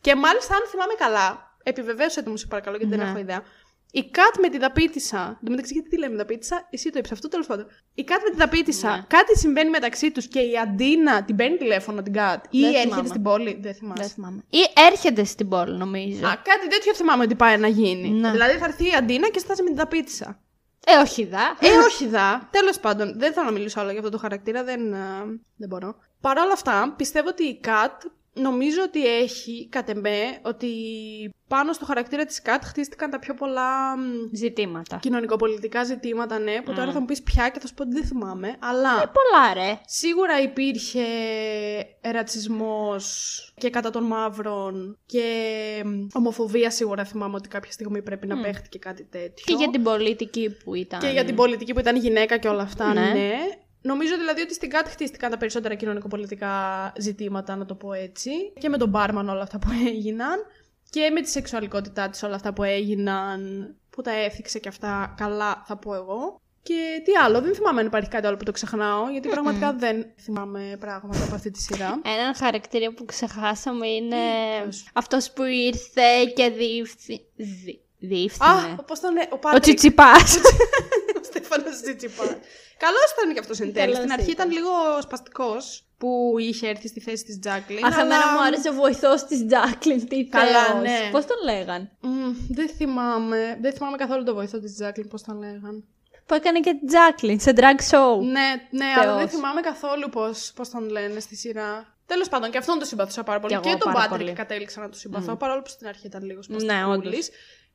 [0.00, 3.10] και μάλιστα, αν θυμάμαι καλά, επιβεβαίωσε το μου, σε παρακαλώ, γιατί δεν Ναι.
[3.10, 3.42] έχω ιδέα.
[3.92, 5.18] Η Κατ με τη δαπίτησα.
[5.18, 7.66] Εν τω μεταξύ, γιατί τη λέμε δαπίτησα, εσύ το είπες αυτό, τέλος πάντων.
[7.94, 9.04] Η Κατ με τη δαπίτησα, Ναι.
[9.08, 12.44] κάτι συμβαίνει μεταξύ τους και η Αντίνα την παίρνει τηλέφωνο την Κατ.
[12.50, 13.08] Ή Δεν έρχεται θυμάμαι.
[13.08, 13.58] στην πόλη.
[13.62, 14.02] Δεν θυμάσαι.
[14.02, 14.42] Δεν θυμάμαι.
[14.50, 14.58] Ή
[14.90, 16.26] έρχεται στην πόλη, νομίζω.
[16.26, 18.08] Α, κάτι τέτοιο θυμάμαι ότι πάει να γίνει.
[18.10, 18.30] Ναι.
[18.30, 20.40] Δηλαδή θα έρθει η Αντίνα και στάσει με την δαπίτησα.
[20.86, 21.56] Ε, όχι δα.
[21.60, 22.48] Ε, όχι δα.
[22.50, 24.98] Τέλος πάντων, δεν θέλω να μιλήσω άλλο για αυτό το χαρακτήρα, δεν, ε,
[25.56, 25.96] δεν μπορώ.
[26.20, 28.02] Παρ' όλα αυτά, πιστεύω ότι η Κατ
[28.40, 30.68] νομίζω ότι έχει, κατ' εμέ, ότι
[31.48, 34.00] πάνω στο χαρακτήρα της Κατ χτίστηκαν τα πιο πολλά μ,
[34.32, 34.96] Ζητήματα.
[34.96, 36.92] κοινωνικοπολιτικά ζητήματα, ναι, που τώρα Mm.
[36.92, 38.90] θα μου πεις πια και θα σου πω ότι δεν θυμάμαι, αλλά...
[39.02, 39.80] Ε, πολλά ρε.
[39.86, 41.00] Σίγουρα υπήρχε
[42.00, 43.04] ρατσισμός
[43.56, 45.22] και κατά των μαύρων και
[45.84, 48.40] μ, ομοφοβία σίγουρα θυμάμαι ότι κάποια στιγμή πρέπει να Μμ.
[48.42, 49.44] παίχτηκε κάτι τέτοιο.
[49.46, 51.00] Και για την πολιτική που ήταν.
[51.00, 53.00] Και για την πολιτική που ήταν γυναίκα και όλα αυτά, ναι.
[53.12, 53.32] Ναι.
[53.82, 56.52] Νομίζω δηλαδή ότι στην ΚΑΤ χτίστηκαν τα περισσότερα κοινωνικοπολιτικά
[56.98, 58.30] ζητήματα, να το πω έτσι.
[58.60, 60.38] Και με τον Μπάρμαν όλα αυτά που έγιναν.
[60.90, 65.62] Και με τη σεξουαλικότητά της όλα αυτά που έγιναν, που τα έθιξε και αυτά καλά,
[65.66, 66.40] θα πω εγώ.
[66.62, 70.06] Και τι άλλο, δεν θυμάμαι αν υπάρχει κάτι άλλο που το ξεχνάω, γιατί πραγματικά δεν
[70.20, 72.00] θυμάμαι πράγματα από αυτή τη σειρά.
[72.04, 74.16] Έναν χαρακτήρα που ξεχάσαμε είναι
[74.62, 77.20] Ποιος; αυτός που ήρθε και διεύθυ...
[77.36, 78.50] δι- διεύθυνε.
[78.78, 79.62] Α, πώς τον λέει, ο Ο Πάτρικ.
[79.62, 80.38] Τσιτσιπάς.
[81.40, 82.26] Ο Στέφανος Τσιτσιπάς.
[82.84, 83.84] Καλό ήταν και αυτός εν τέλει.
[83.84, 84.50] Καλός Στην αρχή ήταν.
[84.50, 84.70] ήταν λίγο
[85.02, 87.84] σπαστικός που είχε έρθει στη θέση της Τζάκλιν.
[87.84, 90.82] Αχ, εμένα μου άρεσε ο βοηθός της Τζάκλιν, τι Καλά, θεός.
[90.82, 91.08] ναι.
[91.12, 93.58] Πώς τον λέγαν; Μμ, δεν θυμάμαι.
[93.60, 95.84] Δεν θυμάμαι καθόλου το βοηθό της Τζάκλιν, πώς τον λέγαν.
[96.26, 98.20] Που έκανε και την Τζάκλιν σε drag show.
[98.22, 99.30] Ναι, ναι, αλλά δεν Θεός.
[99.30, 101.96] θυμάμαι καθόλου πώς πώς τον λένε στη σειρά.
[102.06, 103.54] Τέλος πάντων, και αυτόν τον συμπαθούσα πάρα πολύ.
[103.54, 104.36] Κι Και, εγώ τον πάρα Πάτρικ πολύ.
[104.36, 106.96] κατέληξα να τον συμπαθώ, παρόλο που στην αρχή ήταν λίγο Ναι, σπαστικούλης.
[106.96, 107.28] όντως.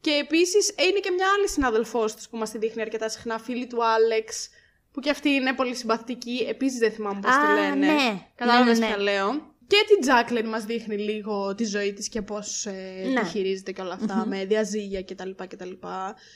[0.04, 3.68] Και επίσης είναι και μια άλλη συναδελφό της που μας τη δείχνει αρκετά συχνά, φίλη
[3.68, 4.50] του Άλεξ,
[4.92, 6.46] που και αυτή είναι πολύ συμπαθητική.
[6.50, 7.86] Επίσης δεν θυμάμαι πώς τη Α, λένε.
[7.94, 8.28] ναι.
[8.36, 8.94] Κατάλαβε Ναι, ναι, ναι.
[8.94, 9.30] ποια λέω.
[9.68, 13.20] Και την Τζάκλιν μας δείχνει λίγο τη ζωή της και πώς ε, Ναι.
[13.20, 15.30] τη χειρίζεται και όλα αυτά, με διαζύγια κτλ.
[15.48, 15.58] Και,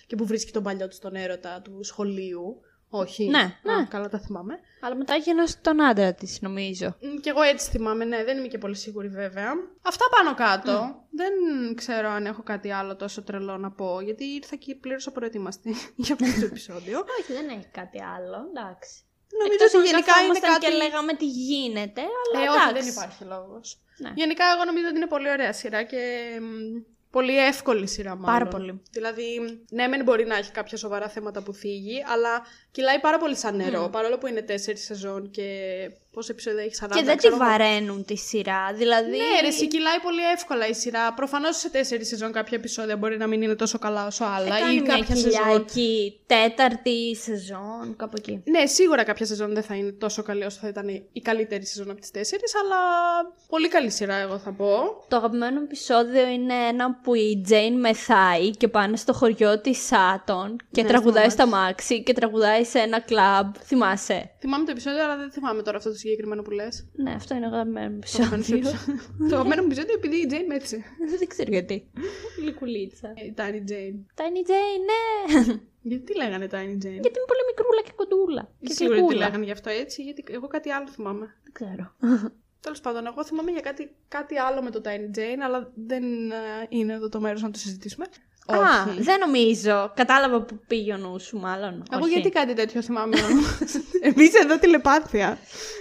[0.07, 2.61] και που βρίσκει τον παλιό του τον έρωτα του σχολείου.
[2.89, 3.27] Όχι.
[3.27, 3.85] Ναι, Α, ναι.
[3.89, 4.59] καλά τα θυμάμαι.
[4.81, 6.95] Αλλά μετά έγινε τον άντρα της, νομίζω.
[7.01, 9.51] Μ, Κι εγώ έτσι θυμάμαι, ναι, δεν είμαι και πολύ σίγουρη βέβαια.
[9.81, 10.95] Αυτά πάνω κάτω.
[11.11, 11.31] Δεν
[11.75, 16.15] ξέρω αν έχω κάτι άλλο τόσο τρελό να πω, γιατί ήρθα και πλήρως απροετοίμαστη για
[16.21, 17.05] αυτό το επεισόδιο.
[17.19, 19.01] Όχι, δεν έχει κάτι άλλο, εντάξει.
[19.39, 20.65] Νομίζω Εκτός αν ότι γενικά είναι καθόμασταν κάτι.
[20.65, 22.73] και λέγαμε τι γίνεται, αλλά Ε, όχι, εντάξει.
[22.83, 23.67] δεν υπάρχει λόγος.
[23.97, 24.11] Ναι.
[24.15, 26.01] Γενικά, εγώ νομίζω ότι είναι πολύ ωραία σειρά και
[26.41, 26.45] μ,
[27.09, 28.25] πολύ εύκολη σειρά, μάλλον.
[28.25, 28.81] Πάρα πολύ.
[28.91, 29.23] Δηλαδή,
[29.69, 33.55] ναι, μεν μπορεί να έχει κάποια σοβαρά θέματα που θίγει, αλλά κυλάει πάρα πολύ σαν
[33.55, 33.89] νερό.
[33.91, 35.47] Παρόλο που είναι τέσσερις σεζόν και
[36.17, 36.87] πόσα επεισόδια έχεις 40.
[36.95, 37.43] Και δεν τη ξέρω εγώ.
[37.45, 39.09] βαραίνουν τη σειρά, δηλαδή...
[39.17, 41.13] Ναι, ρε, εσύ κυλάει πολύ εύκολα η σειρά.
[41.13, 44.47] Προφανώς σε τέσσερις σεζόν κάποια επεισόδια μπορεί να μην είναι τόσο καλά όσο άλλα.
[44.47, 45.61] Θα κάνει Ή μια κάποια κοιλιά σεζόν.
[45.61, 48.41] εκεί, τέταρτη σεζόν, κάπου εκεί.
[48.45, 51.89] Ναι, σίγουρα κάποια σεζόν δεν θα είναι τόσο καλή όσο θα ήταν η καλύτερη σεζόν
[51.89, 52.77] από τις τέσσερις, αλλά
[53.49, 55.03] πολύ καλή σειρά, εγώ θα πω.
[55.07, 60.55] Το αγαπημένο επεισόδιο είναι ένα που η Τζέιν μεθάει και πάνε στο χωριό της Σάτον
[60.71, 61.49] και Ναι, τραγουδάει θυμάμαι.
[61.51, 63.53] στα μάξι και τραγουδάει σε ένα κλαμπ.
[63.63, 66.87] Θυμάσαι; Θυμάμαι το επεισόδιο, αλλά δεν θυμάμαι τώρα αυτό το συγκεκριμένο που λες.
[66.95, 68.79] Ναι, αυτό είναι αγαπημένο Το αγαπημένο σου επεισόδιο.
[68.79, 69.29] επεισόδιο.
[69.29, 70.83] Το αγαπημένο μου επεισόδιο επειδή η Τζέιν μέτρησε.
[71.19, 71.87] Δεν ξέρω γιατί.
[72.43, 73.13] Λικουλίτσα.
[73.15, 73.97] Η Tiny Jane.
[74.19, 75.01] Tiny Jane, ναι.
[75.81, 78.51] Γιατί τι λέγανε Tiny Jane; γιατί είναι πολύ μικρούλα και κοντούλα.
[78.61, 79.25] Και Σίγουρα τι γλυκούλα.
[79.25, 81.25] λέγανε γι' αυτό έτσι, γιατί εγώ κάτι άλλο θυμάμαι.
[81.43, 81.95] Δεν ξέρω.
[82.59, 86.35] Τέλος πάντων, εγώ θυμάμαι για κάτι, κάτι άλλο με το Tiny Jane, αλλά δεν ε,
[86.69, 88.05] είναι εδώ το μέρος να το συζητήσουμε.
[88.53, 88.57] Α,
[88.89, 89.01] Όχι.
[89.01, 89.91] δεν νομίζω.
[89.95, 91.83] Κατάλαβα που πήγε ο νους σου, μάλλον.
[91.91, 92.11] Εγώ Όχι.
[92.13, 93.17] γιατί κάτι τέτοιο θυμάμαι.
[94.09, 95.37] Εμείς εδώ τηλεπάθεια.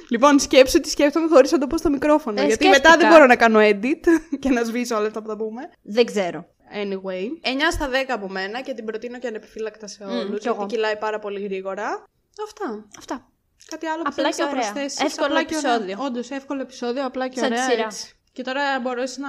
[0.08, 2.40] Λοιπόν, σκέψου τι σκέφτομαι χωρίς να το πω στο μικρόφωνο.
[2.42, 2.96] Ε, γιατί μετά σκέφτηκα.
[3.08, 4.04] δεν μπορώ να κάνω edit
[4.40, 5.62] και να σβήσω όλα αυτά που θα πούμε.
[5.82, 6.46] Δεν ξέρω.
[6.82, 7.26] Anyway, 9
[7.72, 10.24] στα 10 από μένα και την προτείνω και ανεπιφύλακτα σε Μμ, όλους.
[10.24, 10.66] κι γιατί εγώ.
[10.66, 12.04] κυλάει πάρα πολύ γρήγορα.
[12.44, 12.86] Αυτά.
[12.98, 13.28] Αυτά.
[13.70, 14.60] Κάτι άλλο που Απλά θέλεις και να ωραία.
[14.72, 15.00] προσθέσεις.
[15.00, 15.74] Εύκολο Απλά και ωραία.
[15.74, 16.04] επεισόδιο.
[16.04, 17.84] Όντως, εύκολο επεισόδιο, απλά και Σαν τη ωραία σειρά.
[17.84, 18.15] έτσι.
[18.36, 19.28] Και τώρα μπορείς να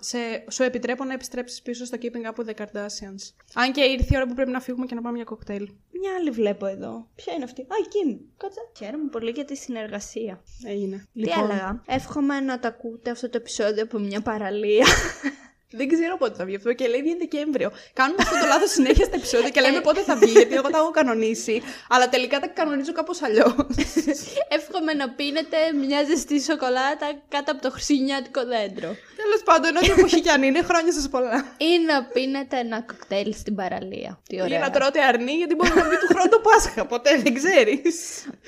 [0.00, 0.18] σε,
[0.50, 3.32] σου επιτρέπω να επιστρέψεις πίσω στο Keeping Up with the Kardashians.
[3.54, 5.70] Αν και ήρθε η ώρα που πρέπει να φύγουμε και να πάμε για κοκτέιλ.
[5.90, 7.08] Μια άλλη βλέπω εδώ.
[7.14, 8.18] Ποια είναι αυτή; Α, η Kim.
[8.36, 8.60] Κάτσε.
[8.76, 10.42] Χαίρομαι πολύ για τη συνεργασία.
[10.66, 11.06] Έγινε.
[11.12, 14.86] Τι έλεγα; Εύχομαι να τα ακούτε αυτό το επεισόδιο από μια παραλία.
[15.70, 17.72] Δεν ξέρω πότε θα βγει αυτό και λέει βγει Δεκέμβριο.
[17.92, 20.78] Κάνουμε αυτό το λάθος συνέχεια στα επεισόδια και λέμε πότε θα βγει, γιατί εγώ τα
[20.78, 21.62] έχω κανονίσει.
[21.88, 23.54] Αλλά τελικά τα κανονίζω κάπως αλλιώς.
[24.48, 25.56] Εύχομαι να πίνετε
[25.86, 28.90] μια ζεστή σοκολάτα κάτω από το χριστουγεννιάτικο δέντρο.
[29.22, 31.44] Τέλος πάντων, ό,τι εποχή κι αν είναι, χρόνια σας πολλά.
[31.56, 34.20] Ή να πίνετε ένα κοκτέιλ στην παραλία.
[34.28, 34.58] Τι Ή ωραία.
[34.58, 36.86] να τρώτε αρνί, γιατί μπορεί να βγει του χρόνου το Πάσχα.
[36.86, 37.96] Ποτέ δεν ξέρεις.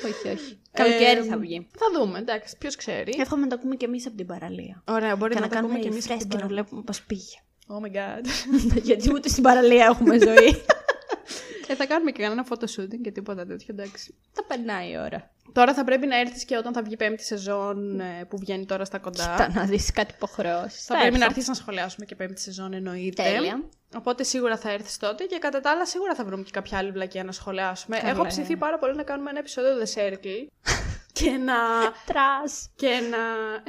[0.04, 0.60] Όχι, όχι.
[0.82, 1.66] Καλοκαίρι Ε, θα βγει.
[1.78, 3.14] Θα δούμε, εντάξει, ποιος ξέρει.
[3.18, 4.82] Εύχομαι να το ακούμε κι εμείς από την παραλία.
[4.88, 6.04] Ωραία, μπορεί Και να, να το πούμε κάνουμε και εμείς.
[6.06, 7.36] φρέσκι και να βλέπουμε πώς πήγε.
[7.68, 8.24] Oh my god.
[8.88, 10.62] Γιατί ούτε στην παραλία έχουμε ζωή.
[11.68, 14.14] ε, θα κάνουμε και κανένα photo shooting και τίποτα τέτοιο, εντάξει.
[14.32, 15.30] θα περνάει η ώρα.
[15.52, 18.66] Τώρα θα πρέπει να έρθεις και όταν θα βγει η πέμπτη σεζόν ε, που βγαίνει
[18.66, 19.34] τώρα στα κοντά.
[19.36, 20.84] Κοίτα να δεις κάτι υποχρεώσεις.
[20.84, 23.22] Θα πρέπει να έρθεις να σχολιάσουμε και πέμπτη σεζόν εννοείται.
[23.22, 23.62] Τέλεια.
[23.96, 26.90] Οπότε σίγουρα θα έρθεις τότε και κατά τα άλλα σίγουρα θα βρούμε και κάποια άλλη
[26.90, 27.98] βλακία να σχολιάσουμε.
[27.98, 28.10] Καλά.
[28.10, 30.46] Έχω ψηθεί πάρα πολύ να κάνουμε ένα επεισόδιο The Circle.
[31.18, 31.54] Και να.
[32.06, 32.70] Τρας.
[32.76, 33.18] Και να.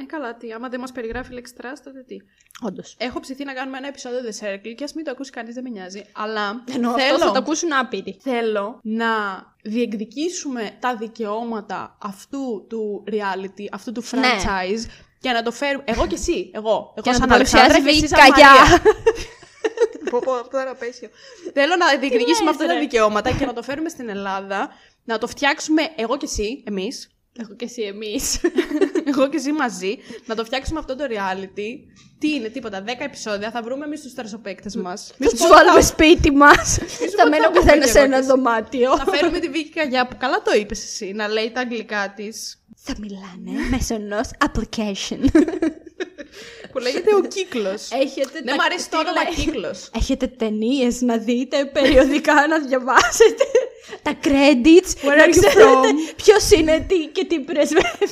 [0.02, 0.52] Ε, καλά, τι.
[0.52, 2.16] Άμα δεν μας περιγράφει η λέξη trash, τότε τι.
[2.62, 2.94] Όντως.
[2.98, 5.62] Έχω ψηθεί να κάνουμε ένα επεισόδιο The Circle και ας μην το ακούσει κανείς, δεν
[5.62, 6.04] με νοιάζει.
[6.12, 8.18] Αλλά Ενώ θέλω, αυτό θα το ακούσουν άπειροι.
[8.22, 9.06] θέλω να
[9.62, 14.20] διεκδικήσουμε τα δικαιώματα αυτού του reality, αυτού του Ναι.
[14.20, 14.90] franchise
[15.20, 15.84] και να το φέρουμε.
[15.86, 16.50] Εγώ και εσύ.
[16.54, 16.70] Εγώ.
[16.70, 18.54] Εγώ Και να σαν το Αλεξάνδρα παρουσιάζει και εσύ σαν Βίκη Μαρία.
[18.68, 18.82] Καγιά.
[20.10, 21.08] Πω, πω, αυτό είναι απαίσιο.
[21.52, 24.68] Θέλω να διεκδικήσουμε λες, αυτά τα ρε; δικαιώματα και να το φέρουμε στην Ελλάδα,
[25.04, 28.40] να το φτιάξουμε εγώ και εσύ, εμείς, Εγώ και εσύ εμείς.
[29.10, 31.88] εγώ και εσύ μαζί, να το φτιάξουμε αυτό το reality.
[32.18, 35.12] Τι είναι, τίποτα, 10 επεισόδια, θα βρούμε εμείς τους τρασοπαίκτες μας.
[35.18, 36.78] Θα τους βάλουμε σπίτι μας.
[37.16, 38.28] Θα μένω πω καθένας και σε εγώ ένα και εσύ.
[38.28, 38.96] δωμάτιο.
[38.96, 42.62] Θα φέρουμε τη Βίκη Καγιά που καλά το είπες εσύ, να λέει τα αγγλικά της.
[42.76, 45.24] Θα μιλάνε μέσω ενός application.
[46.72, 47.90] Που λέγεται ο κύκλος.
[47.92, 49.88] Έχετε Δεν μ' αρέσει το όνομα κύκλος.
[50.00, 53.44] Έχετε ταινίες να δείτε, περιοδικά να διαβάσετε.
[54.02, 55.06] Τα credits.
[55.06, 56.14] Where να are you ξέρετε from?
[56.16, 58.06] ποιος είναι τι και τι πρεσβεύει.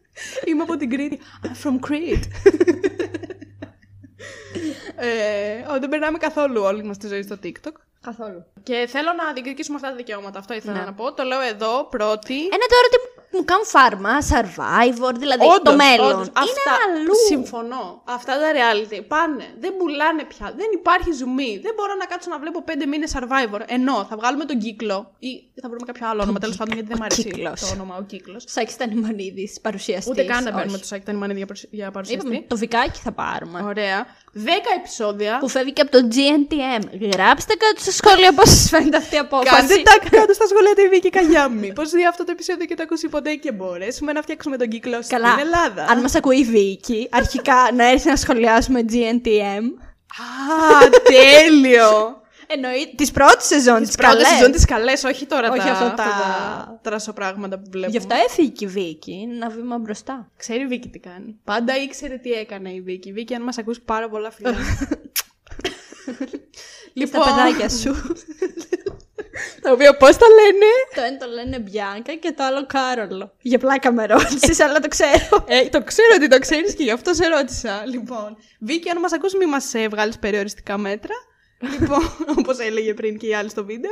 [0.48, 1.18] Είμαι από την Κρήτη.
[1.42, 2.24] I'm from Crete.
[4.96, 7.72] ε, ω, δεν περνάμε καθόλου όλη μας τη ζωή στο TikTok.
[8.02, 8.44] Καθόλου.
[8.62, 10.38] Και θέλω να διεκδικήσουμε αυτά τα δικαιώματα.
[10.38, 10.84] Αυτό ήθελα Ναι.
[10.84, 11.12] να πω.
[11.12, 12.34] Το λέω εδώ πρώτη.
[12.56, 12.98] Ένα τώρα τι
[13.36, 16.12] μου κάνουν φάρμα, survivor, δηλαδή Όντως, το μέλλον.
[16.12, 16.26] όντως.
[16.26, 17.14] είναι Αυτά, αλλού.
[17.26, 18.02] Συμφωνώ.
[18.04, 19.44] Αυτά τα reality πάνε.
[19.60, 20.46] Δεν πουλάνε πια.
[20.56, 21.58] Δεν υπάρχει ζουμί.
[21.62, 23.60] Δεν μπορώ να κάτσω να βλέπω πέντε μήνες survivor.
[23.66, 25.32] Ενώ θα βγάλουμε τον κύκλο ή
[25.62, 27.60] θα βρούμε κάποιο άλλο όνομα τέλος πάντων γιατί δεν ο μου αρέσει κύκλος.
[27.60, 28.44] το όνομα ο κύκλος.
[28.46, 30.10] Σάκης Τανιμανίδης, παρουσιαστής.
[30.12, 30.80] Ούτε καν να παίρνουμε Όχι.
[30.80, 32.26] το Σάκη Τανιμανίδη για, παρουσι- για παρουσιαστή.
[32.26, 33.62] Είπαμε, το βικάκι θα πάρουμε.
[33.62, 34.06] Ωραία.
[34.34, 35.38] Δέκα επεισόδια.
[35.38, 36.82] Που φεύγει και από το GNTM.
[37.12, 39.50] Γράψτε κάτω στα σχόλια πώς σας φαίνεται αυτή η απόφαση.
[39.54, 41.48] Κάντε τα κάτω στα σχολεία τη Βίκη Καγιά.
[41.48, 45.02] Μήπω δει αυτό το επεισόδιο και το ακούσει ποτέ και μπορέσουμε να φτιάξουμε τον κύκλο
[45.02, 45.86] στην Καλά, Ελλάδα.
[45.88, 49.64] αν μας ακούει η Βίκη, αρχικά να έρθει να σχολιάσουμε GNTM.
[50.22, 52.21] Α, τέλειο!
[52.54, 54.28] Εννοεί τις πρώτες σεζόν, Τις τις πρώτες καλές.
[54.38, 57.90] σεζόν τις καλές, όχι τώρα Όχι τα, αυτά τα- τα τρασοπράγματα που βλέπουμε.
[57.92, 60.30] Γι' αυτό έφυγε και η Βίκη, είναι ένα βήμα μπροστά.
[60.36, 61.36] Ξέρει η Βίκη τι κάνει.
[61.44, 63.08] Πάντα ήξερε τι έκανε η Βίκη.
[63.08, 64.54] Η Βίκη, αν μας ακούσει πάρα πολλά φιλιά.
[66.92, 67.94] Και στα παιδάκια σου.
[69.62, 73.32] Τα οποία πώς τα λένε; το ένα το λένε Μπιάνκα και το άλλο Κάρολο.
[73.40, 75.44] Για πλάκα με ρώτησες, αλλά το ξέρω.
[75.46, 77.82] Ε, το ξέρω ότι το ξέρεις και γι' αυτό σε ρώτησα.
[77.86, 81.14] Λοιπόν, Βίκη, αν μας ακούσει, μη μας ε, βγάλεις περιοριστικά μέτρα.
[81.70, 82.02] Λοιπόν,
[82.38, 83.90] όπως έλεγε πριν και η άλλη στο βίντεο.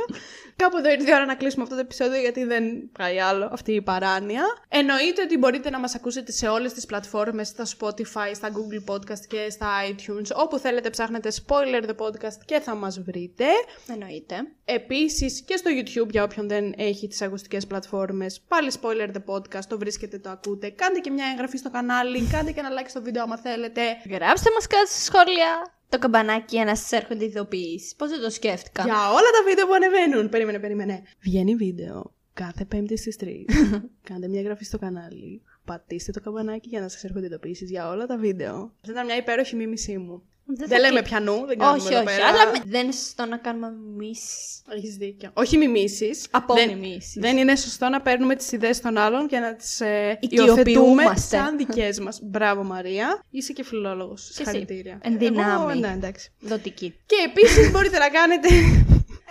[0.55, 3.71] Κάπου εδώ ήρθε η ώρα να κλείσουμε αυτό το επεισόδιο γιατί δεν πάει άλλο αυτή
[3.73, 4.43] η παράνοια.
[4.67, 9.25] Εννοείται ότι μπορείτε να μας ακούσετε σε όλες τις πλατφόρμες, στα Spotify, στα Google Podcast
[9.27, 10.35] και στα iTunes.
[10.35, 13.45] Όπου θέλετε ψάχνετε Spoiler the Podcast και θα μας βρείτε.
[13.87, 14.35] Εννοείται.
[14.65, 18.41] Επίσης και στο YouTube για όποιον δεν έχει τις ακουστικές πλατφόρμες.
[18.47, 20.69] Πάλι Spoiler the Podcast, το βρίσκετε, το ακούτε.
[20.69, 23.81] Κάντε και μια εγγραφή στο κανάλι, κάντε και ένα like στο βίντεο άμα θέλετε.
[24.09, 27.95] Γράψτε μας κάτω στα σχόλια το καμπανάκι για να σας έρχονται ειδοποιήσεις.
[27.95, 28.83] Πώς δεν το σκέφτηκα.
[28.83, 30.29] Για όλα τα βίντεο που ανεβαίνουν.
[30.29, 31.03] Περίμενε, περίμενε.
[31.19, 33.25] Βγαίνει βίντεο κάθε Πέμπτη στις 3.
[34.09, 35.41] Κάντε μια εγγραφή στο κανάλι.
[35.65, 38.73] Πατήστε το καμπανάκι για να σας έρχονται ειδοποιήσεις για όλα τα βίντεο.
[38.75, 40.23] Αυτή ήταν μια υπέροχη μίμησή μου.
[40.57, 42.05] Δεν Δεν, θα λέμε κλει- πιανού, δεν κάνουμε όχι, εδώ όχι.
[42.05, 42.27] πέρα.
[42.27, 44.19] Αλλά με- δεν είναι σωστό να κάνουμε μισ.
[44.75, 45.29] Έχεις δίκιο.
[45.33, 46.27] Όχι μιμήσεις.
[46.31, 47.13] Απομιμήσεις.
[47.21, 50.71] Δεν είναι σωστό να παίρνουμε τις ιδέες των άλλων και να τις ε, Οικειοποιούμαστε.
[50.71, 52.19] υιοθετούμε σαν δικές μας.
[52.23, 53.23] Μπράβο, Μαρία.
[53.29, 54.21] Είσαι και φιλόλογος.
[54.23, 54.33] εσύ.
[54.33, 54.99] Συγχαρητήρια.
[55.03, 55.71] Εν δυνάμει.
[55.71, 56.31] Εγώ, ναι, εντάξει.
[56.39, 56.95] Δοτική.
[57.05, 58.47] Και επίσης μπορείτε να κάνετε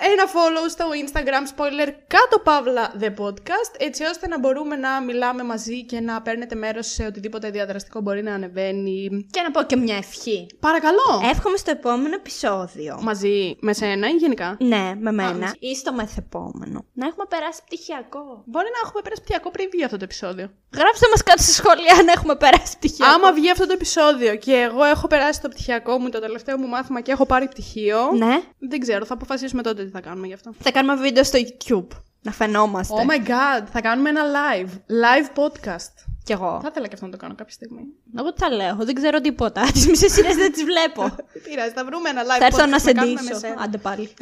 [0.09, 5.43] ένα follow στο Instagram spoiler κάτω παύλα the podcast έτσι ώστε να μπορούμε να μιλάμε
[5.43, 9.27] μαζί και να παίρνετε μέρος σε οτιδήποτε διαδραστικό μπορεί να ανεβαίνει.
[9.31, 10.47] Και να πω και μια ευχή.
[10.61, 11.21] Παρακαλώ!
[11.31, 12.99] Εύχομαι στο επόμενο επεισόδιο.
[13.03, 14.57] Μαζί με σένα ή γενικά.
[14.61, 15.55] Ναι, με μένα.
[15.59, 16.85] Ή στο μεθεπόμενο.
[16.93, 18.43] Να έχουμε περάσει πτυχιακό.
[18.47, 20.51] Μπορεί να έχουμε περάσει πτυχιακό πριν βγει αυτό το επεισόδιο.
[20.77, 23.13] Γράψτε μας κάτω στα σχόλια αν έχουμε περάσει πτυχιακό.
[23.13, 26.67] Άμα βγει αυτό το επεισόδιο και εγώ έχω περάσει το πτυχιακό μου, το τελευταίο μου
[26.67, 28.13] μάθημα και έχω πάρει πτυχίο.
[28.13, 28.43] Ναι.
[28.59, 30.53] Δεν ξέρω, θα αποφασίσουμε τότε τι θα κάνουμε γι' αυτό.
[30.59, 31.97] Θα κάνουμε βίντεο στο YouTube.
[32.23, 32.95] Να φαινόμαστε.
[32.97, 34.69] Oh my god, θα κάνουμε ένα live.
[34.69, 35.95] Live podcast.
[36.31, 36.59] Κι εγώ.
[36.63, 37.83] Θα ήθελα και αυτό να το κάνω κάποια στιγμή.
[38.19, 39.63] Εγώ τι θα λέω, δεν ξέρω τίποτα.
[39.75, 41.03] Τις μισές σειρές δεν τις βλέπω.
[41.33, 43.39] Δεν πειράζει, θα βρούμε ένα live θα έρθω podcast να σε κάνουμε με ντύσω.
[43.39, 43.63] σένα.
[43.63, 44.15] Άντε πάλι.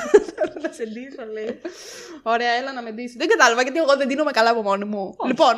[0.62, 1.60] να σε ντύσω, λέει.
[2.22, 3.16] Ωραία, έλα να με ντύσεις.
[3.16, 5.16] Δεν κατάλαβα γιατί εγώ δεν ντύνομαι καλά από μόνη μου.
[5.26, 5.54] Λοιπόν,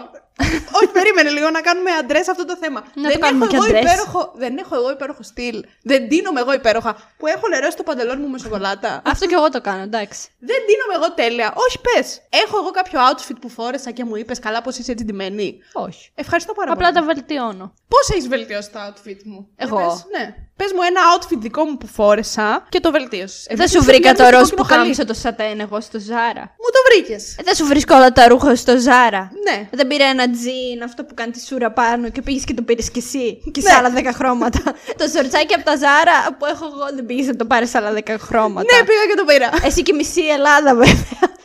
[0.79, 2.81] όχι, περίμενε λίγο να κάνουμε αντρέ αυτό το θέμα.
[2.95, 3.83] Να δεν το κάνουμε έχω και εγώ αντρές.
[3.83, 5.65] υπέροχο, δεν έχω εγώ υπέροχο στυλ.
[5.83, 6.93] Δεν ντύνομαι εγώ υπέροχα.
[7.19, 8.91] Που έχω νερό στο παντελόνι μου με σοκολάτα.
[9.13, 10.29] Αυτό κι εγώ το κάνω, εντάξει.
[10.39, 11.53] δεν ντύνομαι εγώ τέλεια.
[11.65, 12.07] Όχι, πες.
[12.45, 15.98] Έχω εγώ κάποιο outfit που φόρεσα και μου είπες καλά πώ είσαι έτσι ντυμένη; Όχι.
[16.15, 17.07] Ευχαριστώ πάρα Απλά πολύ.
[17.07, 17.73] τα βελτιώνω.
[17.89, 19.79] Πώς έχεις βελτιώσει το outfit μου, Εγώ.
[19.79, 20.35] Για πες, ναι.
[20.57, 23.47] Πες μου ένα outfit δικό μου που φόρεσα και το βελτίωσες.
[23.55, 26.41] δεν σου βρήκα το ροζ που κάμισε το σατέν εγώ στο Ζάρα.
[26.63, 27.37] Μου το βρήκες.
[27.39, 29.31] Ε, δεν σου βρίσκω όλα τα ρούχα στο Ζάρα.
[29.51, 29.69] Ναι.
[29.73, 32.91] Δεν πήρα ένα τζιν, αυτό που κάνει τη σούρα πάνω και πήγες και το πήρες
[32.91, 33.43] κι εσύ.
[33.53, 33.75] Και σε Ναι.
[33.79, 34.61] άλλα 10 χρώματα.
[34.99, 38.17] το σορτσάκι από τα Ζάρα που έχω εγώ δεν πήγες να το πάρεις άλλα 10
[38.19, 38.75] χρώματα.
[38.77, 39.67] Ναι, πήγα και το πήρα.
[39.67, 41.37] Εσύ και μισή Ελλάδα βέβαια.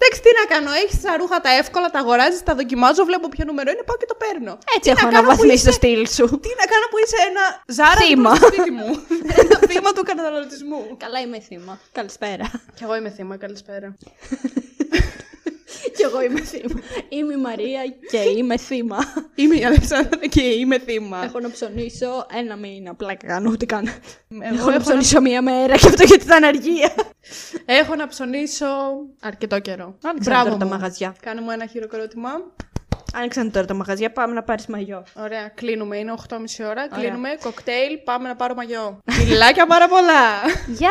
[0.00, 0.70] Εντάξει, τι να κάνω.
[0.82, 4.06] Έχεις τα ρούχα τα εύκολα, τα αγοράζεις, τα δοκιμάζω, βλέπω ποιο νούμερο είναι, πάω και
[4.12, 4.52] το παίρνω.
[4.76, 6.26] Έτσι Τι να έχω κάνω που αναβαθμίσει το είσαι- στυλ σου.
[6.44, 7.44] Τι να κάνω που είσαι ένα
[7.78, 8.34] ζάρα Θύμα.
[8.34, 8.88] στο σπίτι μου.
[9.42, 10.80] ένα θύμα του καταναλωτισμού.
[11.04, 11.72] Καλά είμαι θύμα.
[11.92, 12.46] Καλησπέρα.
[12.76, 13.88] Κι εγώ είμαι θύμα, καλησπέρα.
[15.98, 16.80] Κι εγώ είμαι θύμα.
[17.08, 17.80] Είμαι η Μαρία
[18.10, 18.98] και είμαι θύμα.
[19.34, 21.24] Είμαι η Αλεξάνδρα και είμαι θύμα.
[21.24, 22.94] Έχω να ψωνίσω ένα μήνα.
[22.94, 23.86] Πλάκα κάνω, ούτε καν.
[23.86, 24.78] Εγώ Έχω να έχω, να...
[24.80, 26.92] ψωνίσω μία μέρα και αυτό γιατί ήταν αργία.
[27.64, 28.66] έχω να ψωνίσω
[29.20, 29.84] αρκετό καιρό.
[30.04, 30.70] Άνοιξαν Μπράβο τώρα τα μου.
[30.70, 31.14] μαγαζιά.
[31.20, 32.30] Κάνε μου ένα χειροκρότημα.
[33.14, 35.04] Άνοιξαν τώρα τα μαγαζιά, πάμε να πάρεις μαγιό.
[35.14, 35.96] Ωραία, κλείνουμε.
[35.96, 36.36] Είναι 8.30
[36.68, 36.88] ώρα.
[36.88, 37.28] Κλείνουμε.
[37.42, 38.98] Κοκτέιλ, πάμε να πάρω μαγιό.
[39.10, 40.22] Φιλάκια πάρα πολλά.
[40.66, 40.90] Γεια!